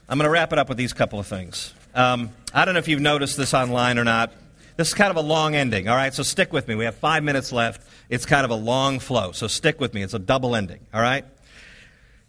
I'm 0.09 0.17
going 0.17 0.25
to 0.25 0.31
wrap 0.31 0.51
it 0.53 0.59
up 0.59 0.69
with 0.69 0.77
these 0.77 0.93
couple 0.93 1.19
of 1.19 1.27
things. 1.27 1.73
Um, 1.93 2.31
I 2.53 2.65
don't 2.65 2.73
know 2.73 2.79
if 2.79 2.87
you've 2.87 3.01
noticed 3.01 3.37
this 3.37 3.53
online 3.53 3.97
or 3.97 4.03
not. 4.03 4.31
This 4.77 4.89
is 4.89 4.93
kind 4.93 5.09
of 5.09 5.17
a 5.17 5.21
long 5.21 5.55
ending, 5.55 5.87
all 5.87 5.95
right? 5.95 6.13
So 6.13 6.21
stick 6.21 6.51
with 6.51 6.67
me. 6.67 6.75
We 6.75 6.85
have 6.85 6.95
five 6.95 7.23
minutes 7.23 7.51
left. 7.51 7.87
It's 8.09 8.25
kind 8.25 8.43
of 8.43 8.51
a 8.51 8.55
long 8.55 8.99
flow, 8.99 9.31
so 9.31 9.47
stick 9.47 9.79
with 9.79 9.93
me. 9.93 10.03
It's 10.03 10.13
a 10.13 10.19
double 10.19 10.55
ending, 10.55 10.85
all 10.93 11.01
right? 11.01 11.25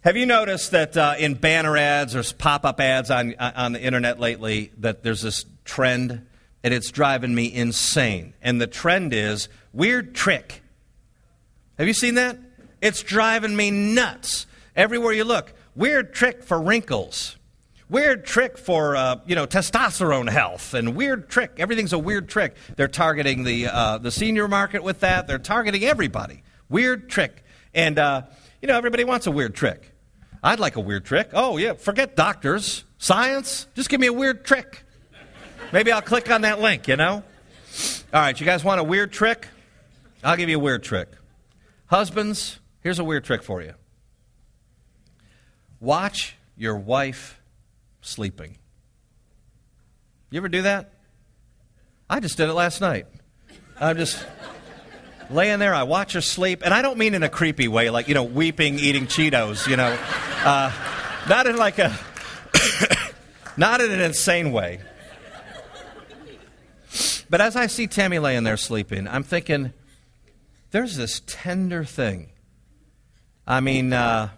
Have 0.02 0.16
you 0.16 0.26
noticed 0.26 0.70
that 0.70 0.96
uh, 0.96 1.16
in 1.18 1.34
banner 1.34 1.76
ads 1.76 2.14
or 2.14 2.22
pop 2.34 2.64
up 2.64 2.80
ads 2.80 3.10
on, 3.10 3.34
on 3.40 3.72
the 3.72 3.82
internet 3.82 4.20
lately 4.20 4.70
that 4.78 5.02
there's 5.02 5.22
this 5.22 5.44
trend 5.64 6.24
and 6.62 6.72
it's 6.72 6.92
driving 6.92 7.34
me 7.34 7.52
insane? 7.52 8.34
And 8.40 8.60
the 8.60 8.68
trend 8.68 9.12
is 9.12 9.48
weird 9.72 10.14
trick. 10.14 10.62
Have 11.78 11.88
you 11.88 11.94
seen 11.94 12.14
that? 12.14 12.38
It's 12.80 13.02
driving 13.02 13.56
me 13.56 13.72
nuts. 13.72 14.46
Everywhere 14.76 15.12
you 15.12 15.24
look, 15.24 15.52
weird 15.74 16.14
trick 16.14 16.44
for 16.44 16.60
wrinkles. 16.60 17.36
Weird 17.88 18.26
trick 18.26 18.58
for 18.58 18.96
uh, 18.96 19.20
you 19.26 19.36
know 19.36 19.46
testosterone 19.46 20.28
health 20.28 20.74
and 20.74 20.96
weird 20.96 21.28
trick. 21.28 21.52
Everything's 21.58 21.92
a 21.92 21.98
weird 21.98 22.28
trick. 22.28 22.56
They're 22.74 22.88
targeting 22.88 23.44
the 23.44 23.68
uh, 23.68 23.98
the 23.98 24.10
senior 24.10 24.48
market 24.48 24.82
with 24.82 25.00
that. 25.00 25.28
They're 25.28 25.38
targeting 25.38 25.84
everybody. 25.84 26.42
Weird 26.68 27.08
trick, 27.08 27.44
and 27.74 27.96
uh, 27.96 28.22
you 28.60 28.66
know 28.66 28.76
everybody 28.76 29.04
wants 29.04 29.28
a 29.28 29.30
weird 29.30 29.54
trick. 29.54 29.92
I'd 30.42 30.58
like 30.58 30.74
a 30.74 30.80
weird 30.80 31.04
trick. 31.04 31.30
Oh 31.32 31.58
yeah, 31.58 31.74
forget 31.74 32.16
doctors, 32.16 32.84
science. 32.98 33.68
Just 33.74 33.88
give 33.88 34.00
me 34.00 34.08
a 34.08 34.12
weird 34.12 34.44
trick. 34.44 34.82
Maybe 35.72 35.92
I'll 35.92 36.02
click 36.02 36.28
on 36.28 36.40
that 36.40 36.60
link. 36.60 36.88
You 36.88 36.96
know. 36.96 37.22
All 38.12 38.20
right, 38.20 38.38
you 38.38 38.46
guys 38.46 38.64
want 38.64 38.80
a 38.80 38.84
weird 38.84 39.12
trick? 39.12 39.46
I'll 40.24 40.36
give 40.36 40.48
you 40.48 40.56
a 40.56 40.60
weird 40.60 40.82
trick. 40.82 41.08
Husbands, 41.86 42.58
here's 42.80 42.98
a 42.98 43.04
weird 43.04 43.22
trick 43.22 43.44
for 43.44 43.62
you. 43.62 43.74
Watch 45.78 46.34
your 46.56 46.76
wife 46.76 47.40
sleeping. 48.06 48.58
You 50.30 50.38
ever 50.38 50.48
do 50.48 50.62
that? 50.62 50.92
I 52.08 52.20
just 52.20 52.36
did 52.36 52.48
it 52.48 52.52
last 52.52 52.80
night. 52.80 53.06
I'm 53.80 53.96
just 53.96 54.24
laying 55.30 55.58
there. 55.58 55.74
I 55.74 55.82
watch 55.82 56.12
her 56.12 56.20
sleep, 56.20 56.62
and 56.64 56.72
I 56.72 56.82
don't 56.82 56.98
mean 56.98 57.14
in 57.14 57.22
a 57.22 57.28
creepy 57.28 57.68
way, 57.68 57.90
like 57.90 58.08
you 58.08 58.14
know, 58.14 58.24
weeping, 58.24 58.78
eating 58.78 59.06
Cheetos. 59.06 59.66
You 59.68 59.76
know, 59.76 59.98
uh, 60.44 60.72
not 61.28 61.46
in 61.46 61.56
like 61.56 61.78
a, 61.78 61.96
not 63.56 63.80
in 63.80 63.90
an 63.90 64.00
insane 64.00 64.52
way. 64.52 64.80
But 67.28 67.40
as 67.40 67.56
I 67.56 67.66
see 67.66 67.86
Tammy 67.86 68.18
laying 68.18 68.44
there 68.44 68.56
sleeping, 68.56 69.08
I'm 69.08 69.24
thinking, 69.24 69.72
there's 70.70 70.96
this 70.96 71.22
tender 71.26 71.84
thing. 71.84 72.30
I 73.46 73.60
mean, 73.60 73.92
uh, 73.92 74.30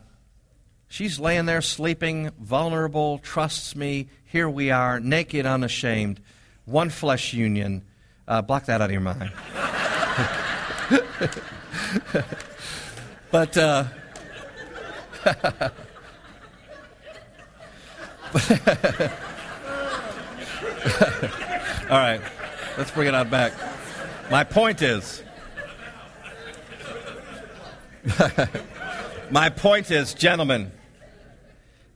she's 0.88 1.20
laying 1.20 1.46
there 1.46 1.62
sleeping, 1.62 2.30
vulnerable, 2.40 3.18
trusts 3.18 3.76
me. 3.76 4.08
Here 4.24 4.48
we 4.48 4.70
are, 4.70 5.00
naked, 5.00 5.46
unashamed, 5.46 6.20
one 6.64 6.90
flesh 6.90 7.32
union. 7.32 7.84
Uh, 8.26 8.42
block 8.42 8.66
that 8.66 8.80
out 8.80 8.90
of 8.90 8.92
your 8.92 9.00
mind. 9.00 9.30
but, 13.30 13.56
uh, 13.56 13.84
all 21.90 21.96
right, 21.96 22.20
let's 22.76 22.90
bring 22.90 23.08
it 23.08 23.14
on 23.14 23.30
back. 23.30 23.54
My 24.30 24.44
point 24.44 24.82
is. 24.82 25.22
My 29.30 29.50
point 29.50 29.90
is, 29.90 30.14
gentlemen, 30.14 30.72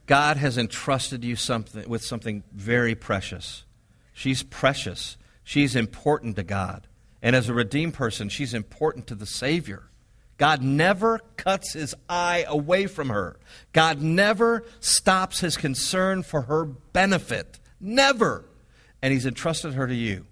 God 0.07 0.37
has 0.37 0.59
entrusted 0.59 1.25
you 1.25 1.37
something, 1.37 1.89
with 1.89 2.03
something 2.03 2.43
very 2.53 2.95
precious. 2.95 3.65
She's 4.13 4.43
precious. 4.43 5.17
She's 5.45 5.77
important 5.77 6.37
to 6.37 6.43
God. 6.43 6.87
And 7.23 7.37
as 7.37 7.49
a 7.49 7.55
redeemed 7.55 7.95
person, 7.95 8.29
she's 8.29 8.53
important 8.53 9.07
to 9.09 9.15
the 9.15 9.27
Savior. 9.27 9.85
God 10.39 10.61
never 10.61 11.21
cuts 11.37 11.75
his 11.75 11.95
eye 12.09 12.45
away 12.49 12.87
from 12.87 13.11
her. 13.11 13.39
God 13.73 14.01
never 14.01 14.65
stops 14.81 15.39
his 15.41 15.57
concern 15.57 16.25
for 16.25 16.43
her 16.43 16.65
benefit. 16.65 17.61
Never. 17.81 18.45
And 19.01 19.13
he's 19.13 19.27
entrusted 19.27 19.75
her 19.75 19.87
to 19.87 19.95
you. 19.95 20.27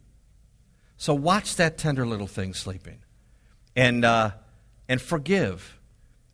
So 0.97 1.15
watch 1.15 1.57
that 1.57 1.79
tender 1.79 2.07
little 2.07 2.27
thing 2.27 2.55
sleeping. 2.55 2.99
And, 3.77 4.05
uh, 4.05 4.33
and 4.89 5.01
forgive 5.01 5.79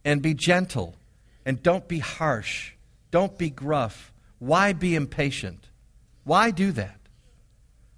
and 0.06 0.22
be 0.22 0.32
gentle 0.32 0.96
and 1.44 1.62
don't 1.62 1.86
be 1.86 1.98
harsh. 1.98 2.72
Don't 3.10 3.36
be 3.38 3.50
gruff. 3.50 4.12
Why 4.38 4.72
be 4.72 4.94
impatient? 4.94 5.68
Why 6.24 6.50
do 6.50 6.72
that? 6.72 6.98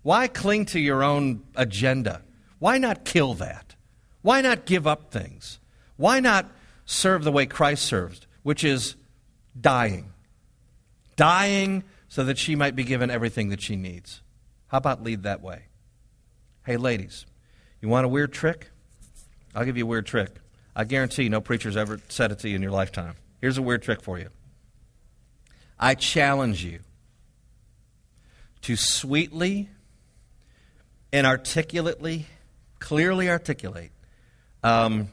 Why 0.02 0.28
cling 0.28 0.66
to 0.66 0.80
your 0.80 1.02
own 1.02 1.42
agenda? 1.56 2.22
Why 2.58 2.78
not 2.78 3.04
kill 3.04 3.34
that? 3.34 3.74
Why 4.22 4.40
not 4.40 4.66
give 4.66 4.86
up 4.86 5.10
things? 5.10 5.58
Why 5.96 6.20
not 6.20 6.46
serve 6.84 7.24
the 7.24 7.32
way 7.32 7.46
Christ 7.46 7.84
served, 7.84 8.26
which 8.42 8.64
is 8.64 8.96
dying? 9.60 10.12
Dying 11.16 11.84
so 12.08 12.24
that 12.24 12.38
she 12.38 12.54
might 12.54 12.76
be 12.76 12.84
given 12.84 13.10
everything 13.10 13.48
that 13.50 13.60
she 13.60 13.76
needs. 13.76 14.22
How 14.68 14.78
about 14.78 15.02
lead 15.02 15.24
that 15.24 15.42
way? 15.42 15.64
Hey, 16.64 16.76
ladies, 16.76 17.26
you 17.80 17.88
want 17.88 18.04
a 18.04 18.08
weird 18.08 18.32
trick? 18.32 18.70
I'll 19.54 19.64
give 19.64 19.76
you 19.76 19.84
a 19.84 19.88
weird 19.88 20.06
trick. 20.06 20.36
I 20.76 20.84
guarantee 20.84 21.28
no 21.28 21.40
preacher's 21.40 21.76
ever 21.76 22.00
said 22.08 22.30
it 22.30 22.38
to 22.40 22.48
you 22.48 22.56
in 22.56 22.62
your 22.62 22.70
lifetime. 22.70 23.14
Here's 23.40 23.58
a 23.58 23.62
weird 23.62 23.82
trick 23.82 24.02
for 24.02 24.18
you. 24.18 24.28
I 25.78 25.94
challenge 25.94 26.64
you 26.64 26.80
to 28.62 28.76
sweetly 28.76 29.68
and 31.12 31.26
articulately, 31.26 32.26
clearly 32.78 33.30
articulate 33.30 33.92
um, 34.62 35.08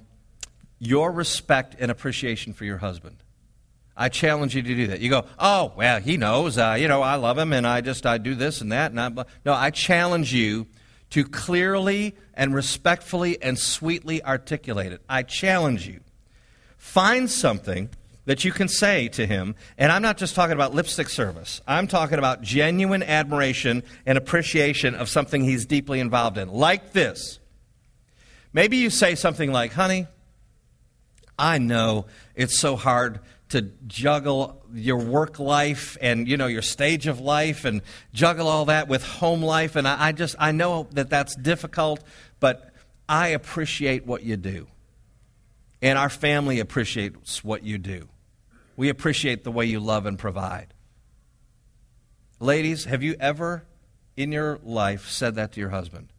your 0.79 1.11
respect 1.11 1.75
and 1.79 1.91
appreciation 1.91 2.53
for 2.53 2.65
your 2.65 2.77
husband. 2.77 3.17
I 3.97 4.09
challenge 4.09 4.55
you 4.55 4.61
to 4.61 4.75
do 4.75 4.87
that. 4.87 4.99
You 4.99 5.09
go, 5.09 5.25
oh, 5.39 5.71
well, 5.77 6.01
he 6.01 6.17
knows. 6.17 6.57
Uh, 6.57 6.75
you 6.77 6.87
know, 6.87 7.01
I 7.01 7.15
love 7.15 7.37
him, 7.37 7.53
and 7.53 7.65
I 7.65 7.79
just 7.79 8.05
I 8.05 8.17
do 8.17 8.35
this 8.35 8.59
and 8.59 8.71
that. 8.73 8.91
And 8.91 8.99
I, 8.99 9.09
no, 9.45 9.53
I 9.53 9.69
challenge 9.69 10.33
you 10.33 10.67
to 11.11 11.23
clearly 11.23 12.15
and 12.33 12.53
respectfully 12.53 13.41
and 13.41 13.57
sweetly 13.57 14.21
articulate 14.21 14.91
it. 14.91 15.01
I 15.07 15.23
challenge 15.23 15.87
you. 15.87 16.01
Find 16.77 17.31
something 17.31 17.89
that 18.25 18.43
you 18.43 18.51
can 18.51 18.67
say 18.67 19.07
to 19.09 19.25
him, 19.25 19.55
and 19.77 19.91
I'm 19.91 20.01
not 20.01 20.17
just 20.17 20.35
talking 20.35 20.53
about 20.53 20.73
lipstick 20.73 21.09
service. 21.09 21.61
I'm 21.67 21.87
talking 21.87 22.17
about 22.17 22.41
genuine 22.41 23.03
admiration 23.03 23.83
and 24.05 24.17
appreciation 24.17 24.95
of 24.95 25.09
something 25.09 25.43
he's 25.43 25.65
deeply 25.65 25.99
involved 25.99 26.37
in. 26.37 26.49
Like 26.49 26.91
this. 26.93 27.39
Maybe 28.51 28.77
you 28.77 28.89
say 28.89 29.15
something 29.15 29.51
like, 29.51 29.73
honey, 29.73 30.07
I 31.37 31.57
know 31.57 32.05
it's 32.35 32.59
so 32.59 32.75
hard 32.75 33.19
to 33.49 33.61
juggle 33.87 34.63
your 34.73 34.97
work 34.97 35.39
life 35.39 35.97
and 36.01 36.27
you 36.27 36.35
know 36.35 36.47
your 36.47 36.61
stage 36.61 37.07
of 37.07 37.19
life 37.19 37.63
and 37.63 37.81
juggle 38.13 38.47
all 38.47 38.65
that 38.65 38.87
with 38.87 39.03
home 39.03 39.41
life 39.41 39.75
and 39.75 39.87
I, 39.87 40.07
I, 40.07 40.11
just 40.11 40.35
i 40.39 40.51
know 40.51 40.87
that 40.91 41.09
that's 41.09 41.35
difficult 41.35 42.03
but 42.39 42.71
i 43.07 43.29
appreciate 43.29 44.05
what 44.05 44.23
you 44.23 44.35
do 44.35 44.67
and 45.81 45.97
our 45.97 46.09
family 46.09 46.59
appreciates 46.59 47.43
what 47.43 47.63
you 47.63 47.77
do 47.77 48.09
we 48.75 48.89
appreciate 48.89 49.43
the 49.43 49.51
way 49.51 49.65
you 49.65 49.79
love 49.79 50.05
and 50.05 50.17
provide. 50.17 50.73
Ladies 52.39 52.85
have 52.85 53.01
you 53.03 53.15
ever 53.19 53.65
in 54.17 54.31
your 54.31 54.59
life 54.63 55.07
said 55.09 55.35
that 55.35 55.53
to 55.53 55.59
your 55.59 55.69
husband? 55.69 56.09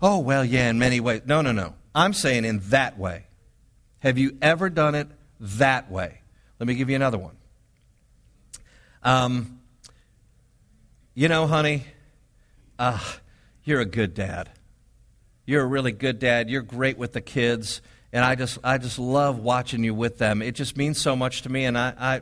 Oh 0.00 0.18
well 0.18 0.44
yeah 0.44 0.70
in 0.70 0.78
many 0.78 1.00
ways. 1.00 1.22
No 1.26 1.42
no 1.42 1.52
no. 1.52 1.74
I'm 1.94 2.12
saying 2.12 2.44
in 2.44 2.60
that 2.70 2.98
way. 2.98 3.26
Have 4.00 4.16
you 4.16 4.36
ever 4.40 4.70
done 4.70 4.94
it 4.94 5.08
that 5.40 5.90
way? 5.90 6.22
Let 6.58 6.66
me 6.66 6.74
give 6.74 6.88
you 6.88 6.96
another 6.96 7.18
one. 7.18 7.36
Um, 9.02 9.60
you 11.14 11.28
know, 11.28 11.46
honey, 11.46 11.84
uh, 12.78 13.00
you're 13.64 13.80
a 13.80 13.86
good 13.86 14.14
dad. 14.14 14.50
You're 15.44 15.62
a 15.62 15.66
really 15.66 15.92
good 15.92 16.18
dad. 16.18 16.48
You're 16.48 16.62
great 16.62 16.96
with 16.96 17.12
the 17.12 17.20
kids, 17.20 17.82
and 18.12 18.24
I 18.24 18.34
just, 18.34 18.58
I 18.64 18.78
just 18.78 18.98
love 18.98 19.38
watching 19.38 19.84
you 19.84 19.94
with 19.94 20.18
them. 20.18 20.42
It 20.42 20.54
just 20.54 20.76
means 20.76 21.00
so 21.00 21.14
much 21.16 21.42
to 21.42 21.48
me, 21.48 21.64
and 21.64 21.78
I, 21.78 21.94
I, 21.98 22.20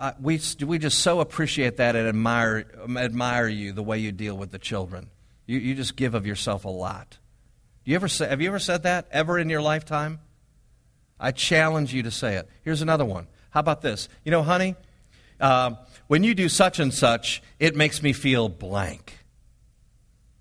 I 0.00 0.14
we, 0.20 0.40
we 0.64 0.78
just 0.78 1.00
so 1.00 1.20
appreciate 1.20 1.78
that 1.78 1.96
and 1.96 2.08
admire, 2.08 2.66
admire 2.96 3.48
you 3.48 3.72
the 3.72 3.82
way 3.82 3.98
you 3.98 4.12
deal 4.12 4.36
with 4.36 4.50
the 4.50 4.58
children. 4.58 5.10
You, 5.46 5.58
you 5.58 5.74
just 5.74 5.96
give 5.96 6.14
of 6.14 6.26
yourself 6.26 6.64
a 6.64 6.70
lot. 6.70 7.18
You 7.84 7.94
ever 7.94 8.08
say, 8.08 8.28
have 8.28 8.40
you 8.40 8.48
ever 8.48 8.58
said 8.58 8.82
that 8.82 9.06
ever 9.12 9.38
in 9.38 9.48
your 9.48 9.62
lifetime? 9.62 10.20
I 11.18 11.30
challenge 11.30 11.94
you 11.94 12.02
to 12.02 12.10
say 12.10 12.34
it. 12.34 12.48
Here's 12.62 12.82
another 12.82 13.04
one. 13.04 13.28
How 13.50 13.60
about 13.60 13.80
this? 13.80 14.08
You 14.24 14.32
know, 14.32 14.42
honey, 14.42 14.74
uh, 15.40 15.76
when 16.08 16.24
you 16.24 16.34
do 16.34 16.48
such 16.48 16.78
and 16.78 16.92
such, 16.92 17.42
it 17.58 17.74
makes 17.74 18.02
me 18.02 18.12
feel 18.12 18.48
blank. 18.48 19.15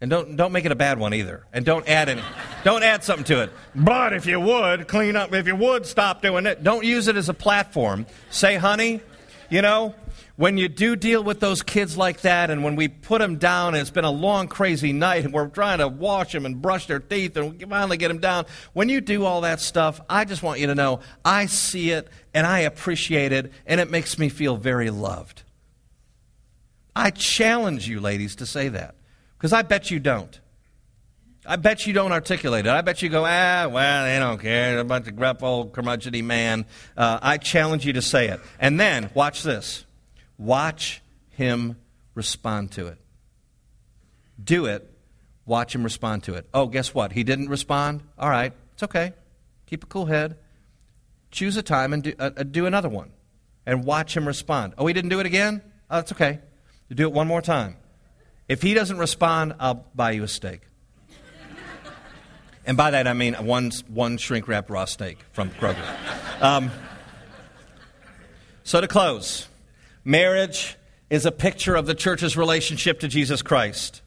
And 0.02 0.10
don't, 0.12 0.36
don't 0.36 0.52
make 0.52 0.66
it 0.66 0.72
a 0.72 0.76
bad 0.76 1.00
one 1.00 1.14
either. 1.14 1.46
And 1.54 1.66
don't 1.66 1.88
add 1.88 2.10
any, 2.10 2.22
don't 2.64 2.84
add 2.84 3.04
something 3.04 3.26
to 3.26 3.44
it. 3.44 3.52
But 3.74 4.14
if 4.14 4.26
you 4.26 4.40
would, 4.40 4.88
clean 4.88 5.16
up, 5.16 5.34
if 5.34 5.48
you 5.48 5.56
would 5.56 5.86
stop 5.86 6.22
doing 6.22 6.46
it, 6.46 6.64
don't 6.64 6.84
use 6.84 7.08
it 7.08 7.16
as 7.16 7.30
a 7.30 7.34
platform. 7.34 8.06
Say, 8.30 8.58
honey, 8.58 9.02
You 9.50 9.62
know, 9.62 9.94
when 10.38 10.58
you 10.58 10.68
do 10.68 10.96
deal 10.96 11.24
with 11.24 11.40
those 11.40 11.62
kids 11.62 11.98
like 11.98 12.22
that, 12.22 12.50
and 12.50 12.64
when 12.64 12.76
we 12.76 12.88
put 12.88 13.20
them 13.20 13.38
down, 13.38 13.74
and 13.74 13.82
it's 13.82 13.92
been 13.92 14.06
a 14.06 14.12
long, 14.12 14.48
crazy 14.48 14.92
night, 14.92 15.24
and 15.24 15.34
we're 15.34 15.48
trying 15.48 15.80
to 15.80 15.88
wash 15.88 16.32
them 16.32 16.46
and 16.46 16.62
brush 16.62 16.88
their 16.88 17.00
teeth, 17.00 17.38
and 17.38 17.60
we 17.60 17.66
finally 17.66 17.98
get 17.98 18.08
them 18.08 18.20
down. 18.20 18.46
When 18.74 18.90
you 18.90 19.02
do 19.02 19.24
all 19.24 19.42
that 19.42 19.62
stuff, 19.62 20.02
I 20.10 20.26
just 20.26 20.42
want 20.42 20.60
you 20.60 20.68
to 20.68 20.76
know 20.76 21.02
I 21.24 21.46
see 21.46 21.92
it, 21.92 22.10
and 22.34 22.48
I 22.48 22.60
appreciate 22.60 23.32
it, 23.32 23.52
and 23.66 23.80
it 23.80 23.90
makes 23.90 24.18
me 24.18 24.30
feel 24.30 24.58
very 24.58 24.90
loved. 24.90 25.44
I 26.96 27.12
challenge 27.12 27.88
you, 27.88 28.00
ladies, 28.00 28.38
to 28.38 28.46
say 28.46 28.70
that, 28.70 28.96
because 29.38 29.54
I 29.54 29.62
bet 29.62 29.92
you 29.92 30.00
don't. 30.00 30.40
I 31.48 31.58
bet 31.58 31.86
you 31.86 31.94
don't 31.94 32.12
articulate 32.12 32.66
it. 32.66 32.72
I 32.72 32.82
bet 32.82 33.02
you 33.02 33.10
go, 33.10 33.24
ah, 33.24 33.68
well, 33.70 34.06
they 34.06 34.18
don't 34.18 34.40
care. 34.40 34.72
They're 34.72 34.80
a 34.80 34.86
bunch 34.86 35.08
of 35.08 35.16
gruff 35.16 35.44
old 35.44 35.74
curmudgeony 35.74 36.24
man. 36.24 36.66
Uh, 36.98 37.20
I 37.22 37.38
challenge 37.38 37.86
you 37.86 37.94
to 37.94 38.02
say 38.02 38.30
it. 38.30 38.40
And 38.60 38.80
then, 38.80 39.12
watch 39.14 39.44
this. 39.44 39.86
Watch 40.38 41.04
him 41.30 41.78
respond 42.16 42.72
to 42.74 42.88
it. 42.88 42.98
Do 44.44 44.66
it. 44.66 44.92
Watch 45.46 45.76
him 45.76 45.84
respond 45.84 46.24
to 46.24 46.34
it. 46.34 46.48
Oh, 46.54 46.66
guess 46.66 46.94
what? 46.94 47.12
He 47.12 47.24
didn't 47.24 47.50
respond? 47.50 48.02
All 48.18 48.30
right. 48.30 48.54
It's 48.74 48.84
okay. 48.84 49.14
Keep 49.68 49.84
a 49.84 49.88
cool 49.88 50.08
head. 50.08 50.38
Choose 51.30 51.58
a 51.58 51.64
time 51.64 51.94
and 51.94 52.04
do, 52.04 52.14
uh, 52.18 52.32
uh 52.36 52.44
do 52.44 52.66
another 52.66 52.90
one. 52.90 53.12
And 53.66 53.84
watch 53.84 54.16
him 54.16 54.28
respond. 54.28 54.74
Oh, 54.78 54.88
he 54.88 54.94
didn't 54.94 55.10
do 55.10 55.20
it 55.20 55.26
again? 55.26 55.62
Oh, 55.90 55.98
that's 55.98 56.12
okay. 56.12 56.40
You 56.90 56.96
do 56.96 57.04
it 57.04 57.14
one 57.14 57.28
more 57.28 57.42
time. 57.42 57.78
If 58.48 58.62
he 58.62 58.74
doesn't 58.74 58.98
respond, 58.98 59.56
I'll 59.60 59.86
buy 59.96 60.12
you 60.12 60.24
a 60.24 60.28
steak. 60.28 60.62
And 62.68 62.78
by 62.78 62.92
that 62.92 63.08
I 63.08 63.14
mean 63.14 63.34
one, 63.36 63.72
one 63.88 64.18
shrink 64.18 64.48
wrapped 64.48 64.70
raw 64.70 64.86
steak 64.86 65.20
from 65.34 65.52
Kroger. 65.52 66.42
Um, 66.42 66.72
so 68.64 68.82
to 68.82 68.88
close, 68.88 69.48
marriage 70.04 70.76
is 71.10 71.26
a 71.26 71.32
picture 71.32 71.76
of 71.76 71.86
the 71.86 71.94
church's 71.94 72.36
relationship 72.36 73.00
to 73.02 73.08
Jesus 73.08 73.42
Christ. 73.42 74.02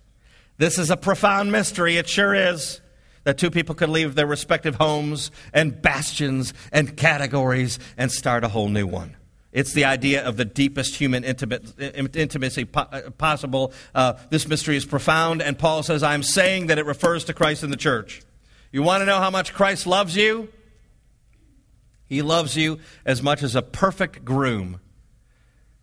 This 0.57 0.79
is 0.79 0.91
a 0.91 0.97
profound 0.97 1.53
mystery, 1.53 1.97
it 1.97 2.09
sure 2.09 2.35
is, 2.35 2.81
that 3.23 3.39
two 3.39 3.51
people 3.51 3.77
could 3.77 3.89
leave 3.89 4.17
their 4.17 4.27
respective 4.27 4.75
homes 4.75 5.31
and 5.53 5.81
bastions 5.81 6.53
and 6.73 6.97
categories 6.97 7.79
and 7.97 8.11
start 8.11 8.43
a 8.43 8.49
whole 8.49 8.69
new 8.69 8.87
one. 8.87 9.15
It's 9.59 9.73
the 9.73 9.87
idea 9.87 10.25
of 10.25 10.37
the 10.37 10.45
deepest 10.45 10.95
human 10.95 11.25
intimacy 11.25 12.65
possible. 12.65 13.73
Uh, 13.93 14.13
this 14.31 14.47
mystery 14.47 14.77
is 14.77 14.85
profound, 14.85 15.43
and 15.43 15.59
Paul 15.59 15.83
says, 15.83 16.05
I'm 16.05 16.23
saying 16.23 16.69
that 16.69 16.79
it 16.79 16.87
refers 16.87 17.25
to 17.25 17.35
Christ 17.35 17.65
and 17.65 17.73
the 17.73 17.77
church. 17.77 18.23
You 18.71 18.85
want 18.85 19.01
to 19.01 19.05
know 19.05 19.19
how 19.19 19.31
much 19.31 19.53
Christ 19.53 19.85
loves 19.85 20.15
you? 20.15 20.49
He 22.07 22.23
loves 22.23 22.57
you 22.57 22.79
as 23.05 23.21
much 23.21 23.43
as 23.43 23.57
a 23.57 23.63
perfect 23.63 24.25
groom 24.25 24.79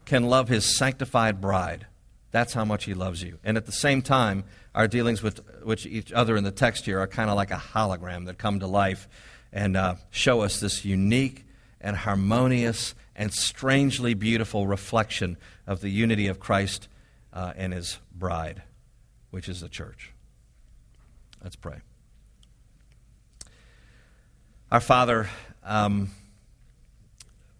can 0.05 0.23
love 0.23 0.47
his 0.47 0.77
sanctified 0.77 1.41
bride. 1.41 1.85
That's 2.31 2.53
how 2.53 2.63
much 2.63 2.85
he 2.85 2.93
loves 2.93 3.21
you. 3.21 3.39
And 3.43 3.57
at 3.57 3.65
the 3.65 3.73
same 3.73 4.01
time, 4.01 4.45
our 4.73 4.87
dealings 4.87 5.21
with, 5.21 5.41
with 5.65 5.85
each 5.85 6.13
other 6.13 6.37
in 6.37 6.45
the 6.45 6.51
text 6.51 6.85
here 6.85 7.01
are 7.01 7.07
kind 7.07 7.29
of 7.29 7.35
like 7.35 7.51
a 7.51 7.61
hologram 7.73 8.27
that 8.27 8.37
come 8.37 8.61
to 8.61 8.67
life 8.67 9.09
and 9.51 9.75
uh, 9.75 9.95
show 10.11 10.39
us 10.43 10.61
this 10.61 10.85
unique 10.85 11.43
and 11.81 11.97
harmonious 11.97 12.95
and 13.15 13.33
strangely 13.33 14.13
beautiful 14.13 14.67
reflection 14.67 15.37
of 15.65 15.81
the 15.81 15.89
unity 15.89 16.27
of 16.27 16.39
Christ 16.39 16.87
uh, 17.33 17.53
and 17.55 17.73
his 17.73 17.99
bride, 18.13 18.63
which 19.31 19.47
is 19.47 19.61
the 19.61 19.69
church. 19.69 20.13
Let's 21.43 21.55
pray. 21.55 21.77
Our 24.71 24.79
Father, 24.79 25.29
um, 25.63 26.09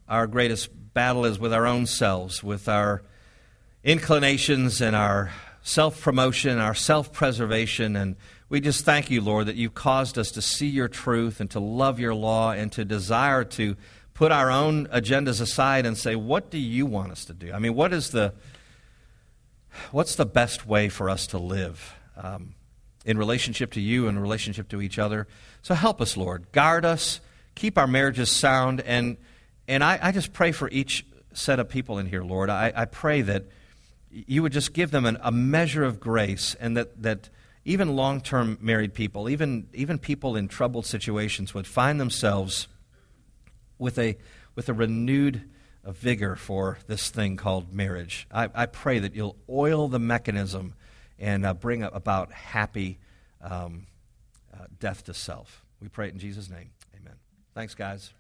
our 0.09 0.27
greatest 0.27 0.69
battle 0.93 1.25
is 1.25 1.39
with 1.39 1.53
our 1.53 1.65
own 1.67 1.85
selves, 1.85 2.43
with 2.43 2.67
our 2.67 3.03
inclinations 3.83 4.81
and 4.81 4.95
our 4.95 5.31
self 5.61 6.01
promotion, 6.01 6.57
our 6.57 6.73
self 6.73 7.13
preservation. 7.13 7.95
And 7.95 8.15
we 8.49 8.59
just 8.59 8.85
thank 8.85 9.11
you, 9.11 9.21
Lord, 9.21 9.47
that 9.47 9.55
you've 9.55 9.73
caused 9.73 10.17
us 10.17 10.31
to 10.31 10.41
see 10.41 10.67
your 10.67 10.87
truth 10.87 11.39
and 11.39 11.49
to 11.51 11.59
love 11.59 11.99
your 11.99 12.15
law 12.15 12.51
and 12.51 12.71
to 12.73 12.85
desire 12.85 13.43
to 13.43 13.75
put 14.15 14.31
our 14.31 14.49
own 14.49 14.87
agendas 14.87 15.39
aside 15.39 15.85
and 15.85 15.95
say, 15.95 16.15
what 16.15 16.49
do 16.49 16.57
you 16.57 16.87
want 16.87 17.11
us 17.11 17.25
to 17.25 17.33
do? 17.33 17.53
I 17.53 17.59
mean, 17.59 17.75
what 17.75 17.93
is 17.93 18.09
the. 18.09 18.33
What's 19.91 20.15
the 20.15 20.25
best 20.25 20.65
way 20.65 20.87
for 20.87 21.09
us 21.09 21.27
to 21.27 21.37
live? 21.37 21.95
Um, 22.15 22.55
in 23.05 23.17
relationship 23.17 23.73
to 23.73 23.81
you 23.81 24.07
and 24.07 24.19
relationship 24.19 24.67
to 24.69 24.81
each 24.81 24.97
other. 24.97 25.27
So 25.61 25.75
help 25.75 26.01
us, 26.01 26.17
Lord. 26.17 26.51
Guard 26.51 26.83
us. 26.83 27.21
Keep 27.53 27.77
our 27.77 27.87
marriages 27.87 28.31
sound. 28.31 28.81
And, 28.81 29.17
and 29.67 29.83
I, 29.83 29.99
I 30.01 30.11
just 30.11 30.33
pray 30.33 30.51
for 30.51 30.69
each 30.69 31.05
set 31.33 31.59
of 31.59 31.69
people 31.69 31.99
in 31.99 32.07
here, 32.07 32.23
Lord. 32.23 32.49
I, 32.49 32.73
I 32.75 32.85
pray 32.85 33.21
that 33.21 33.45
you 34.09 34.41
would 34.41 34.53
just 34.53 34.73
give 34.73 34.91
them 34.91 35.05
an, 35.05 35.17
a 35.21 35.31
measure 35.31 35.83
of 35.83 35.99
grace 35.99 36.55
and 36.59 36.75
that, 36.77 37.01
that 37.03 37.29
even 37.63 37.95
long 37.95 38.21
term 38.21 38.57
married 38.59 38.93
people, 38.93 39.29
even, 39.29 39.67
even 39.73 39.99
people 39.99 40.35
in 40.35 40.47
troubled 40.47 40.85
situations, 40.85 41.53
would 41.53 41.67
find 41.67 41.99
themselves 41.99 42.67
with 43.77 43.97
a, 43.97 44.17
with 44.55 44.69
a 44.69 44.73
renewed 44.73 45.49
vigor 45.85 46.35
for 46.35 46.79
this 46.87 47.09
thing 47.09 47.37
called 47.37 47.73
marriage. 47.73 48.27
I, 48.31 48.49
I 48.53 48.65
pray 48.65 48.99
that 48.99 49.15
you'll 49.15 49.37
oil 49.49 49.87
the 49.87 49.99
mechanism 49.99 50.73
and 51.19 51.45
uh, 51.45 51.53
bring 51.53 51.83
about 51.83 52.31
happy 52.31 52.99
um, 53.41 53.87
uh, 54.53 54.65
death 54.79 55.03
to 55.05 55.13
self. 55.13 55.63
We 55.79 55.89
pray 55.89 56.07
it 56.07 56.13
in 56.13 56.19
Jesus' 56.19 56.49
name. 56.49 56.71
Amen. 56.99 57.15
Thanks, 57.53 57.75
guys. 57.75 58.13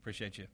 Appreciate 0.00 0.38
you. 0.38 0.46